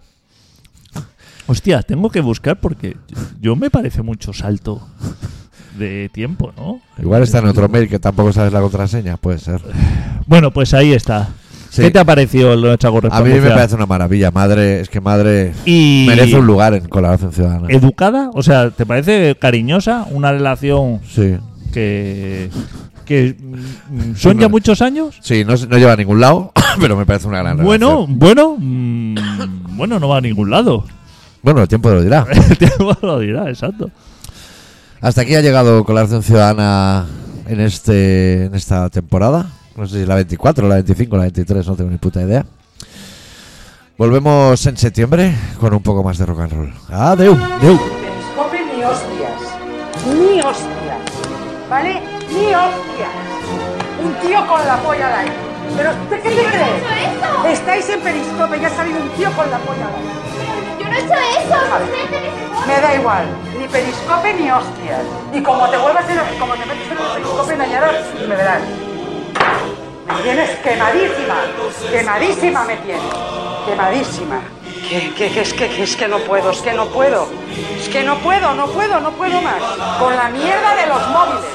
Hostia, 1.47 1.81
tengo 1.81 2.09
que 2.09 2.21
buscar 2.21 2.59
porque 2.59 2.97
yo 3.41 3.55
me 3.55 3.69
parece 3.71 4.03
mucho 4.03 4.33
salto 4.33 4.87
de 5.79 6.09
tiempo, 6.09 6.51
¿no? 6.55 6.79
Igual 7.01 7.23
está 7.23 7.39
en 7.39 7.47
otro 7.47 7.67
mail 7.69 7.87
que 7.89 7.97
tampoco 7.99 8.31
sabes 8.33 8.53
la 8.53 8.61
contraseña, 8.61 9.17
puede 9.17 9.39
ser. 9.39 9.61
Bueno, 10.27 10.51
pues 10.51 10.73
ahí 10.73 10.93
está. 10.93 11.29
Sí. 11.71 11.83
¿Qué 11.83 11.91
te 11.91 11.99
ha 11.99 12.05
parecido 12.05 12.55
nuestra 12.55 12.89
A 12.89 12.91
mí 12.91 12.95
me 12.97 13.01
correspondencia? 13.09 13.53
parece 13.55 13.75
una 13.75 13.85
maravilla. 13.85 14.31
Madre, 14.31 14.81
es 14.81 14.89
que 14.89 14.99
madre 15.01 15.53
Y 15.65 16.05
merece 16.07 16.35
un 16.35 16.47
lugar 16.47 16.73
en 16.73 16.87
colaboración 16.89 17.31
ciudadana. 17.31 17.67
educada, 17.69 18.31
o 18.33 18.41
sea, 18.43 18.71
¿te 18.71 18.85
parece 18.87 19.35
cariñosa 19.39 20.05
una 20.11 20.31
relación 20.31 20.99
Sí. 21.07 21.35
que 21.71 22.49
que 23.05 23.35
son 24.15 24.37
ya 24.39 24.49
muchos 24.49 24.81
años? 24.83 25.17
Sí, 25.21 25.43
no, 25.43 25.55
no 25.55 25.77
lleva 25.77 25.93
a 25.93 25.95
ningún 25.95 26.19
lado, 26.21 26.51
pero 26.79 26.95
me 26.95 27.05
parece 27.07 27.27
una 27.27 27.39
gran 27.39 27.57
Bueno, 27.57 28.05
relación. 28.07 28.19
bueno, 28.19 28.55
mm, 28.59 29.15
bueno, 29.77 29.99
no 29.99 30.07
va 30.09 30.17
a 30.17 30.21
ningún 30.21 30.49
lado. 30.51 30.83
Bueno, 31.41 31.61
el 31.61 31.67
tiempo 31.67 31.89
lo 31.89 32.01
dirá. 32.03 32.25
El 32.49 32.57
tiempo 32.57 32.95
lo 33.01 33.19
dirá, 33.19 33.47
exacto. 33.49 33.89
Hasta 35.01 35.21
aquí 35.21 35.33
ha 35.35 35.41
llegado 35.41 35.85
Colaboración 35.85 36.23
Ciudadana 36.23 37.07
en 37.47 37.61
este 37.61 38.45
en 38.45 38.55
esta 38.55 38.89
temporada. 38.89 39.47
No 39.77 39.87
sé 39.87 40.01
si 40.01 40.05
la 40.05 40.15
24, 40.15 40.67
la 40.67 40.75
25, 40.75 41.15
la 41.15 41.21
23, 41.23 41.67
no 41.67 41.75
tengo 41.77 41.89
ni 41.89 41.97
puta 41.97 42.21
idea. 42.21 42.45
Volvemos 43.97 44.65
en 44.65 44.75
septiembre 44.75 45.33
con 45.57 45.73
un 45.73 45.81
poco 45.81 46.03
más 46.03 46.17
de 46.17 46.25
rock 46.25 46.41
and 46.41 46.51
roll. 46.51 46.73
Adeu, 46.89 47.33
adeu. 47.33 47.77
Periscope 47.77 48.59
ni 48.75 48.83
hostias. 48.83 49.41
Ni 50.05 50.41
hostias. 50.41 50.99
¿Vale? 51.69 52.01
Ni 52.33 52.53
hostias. 52.53 53.15
Un 54.03 54.27
tío 54.27 54.47
con 54.47 54.67
la 54.67 54.77
polla 54.83 55.07
al 55.07 55.19
aire. 55.25 55.35
¿Pero 55.77 55.91
usted 55.91 56.21
qué 56.23 56.29
te 56.29 56.43
cree? 56.43 57.53
Estáis 57.53 57.89
en 57.89 58.01
Periscope 58.01 58.57
y 58.57 58.65
ha 58.65 58.69
salido 58.69 59.01
un 59.01 59.09
tío 59.11 59.31
con 59.31 59.49
la 59.49 59.59
polla 59.59 59.87
al 59.87 59.95
aire. 59.95 60.28
Hecho 60.99 61.13
eso, 61.13 61.55
gente 61.95 62.17
que 62.19 62.29
se 62.29 62.45
pone. 62.53 62.67
Me 62.67 62.81
da 62.81 62.95
igual. 62.95 63.25
Ni 63.57 63.67
Periscope 63.67 64.33
ni 64.33 64.51
hostias. 64.51 65.01
Y 65.33 65.41
como 65.41 65.69
te 65.69 65.77
vuelvas 65.77 66.09
en 66.09 66.19
como 66.37 66.53
te 66.55 66.65
metes 66.65 66.91
en 66.91 66.97
el 66.97 67.07
Periscope 67.13 67.55
dañadas, 67.55 67.95
me 68.27 68.35
verás. 68.35 68.61
Me 70.07 70.21
tienes 70.23 70.49
quemadísima. 70.59 71.35
Quemadísima 71.89 72.63
me 72.65 72.75
tienes. 72.77 73.13
Quemadísima. 73.65 74.41
Que, 74.89 75.13
que, 75.13 75.31
que 75.31 75.41
es 75.41 75.53
que, 75.53 75.69
que 75.69 75.83
es 75.83 75.95
que 75.95 76.07
no 76.07 76.17
puedo, 76.19 76.51
es 76.51 76.61
que 76.61 76.73
no 76.73 76.87
puedo. 76.87 77.27
Es 77.77 77.87
que 77.87 78.03
no 78.03 78.17
puedo, 78.17 78.53
no 78.55 78.67
puedo, 78.67 78.99
no 78.99 79.11
puedo 79.11 79.41
más. 79.41 79.61
Con 79.99 80.15
la 80.15 80.29
mierda 80.29 80.75
de 80.75 80.87
los 80.87 81.07
móviles. 81.09 81.45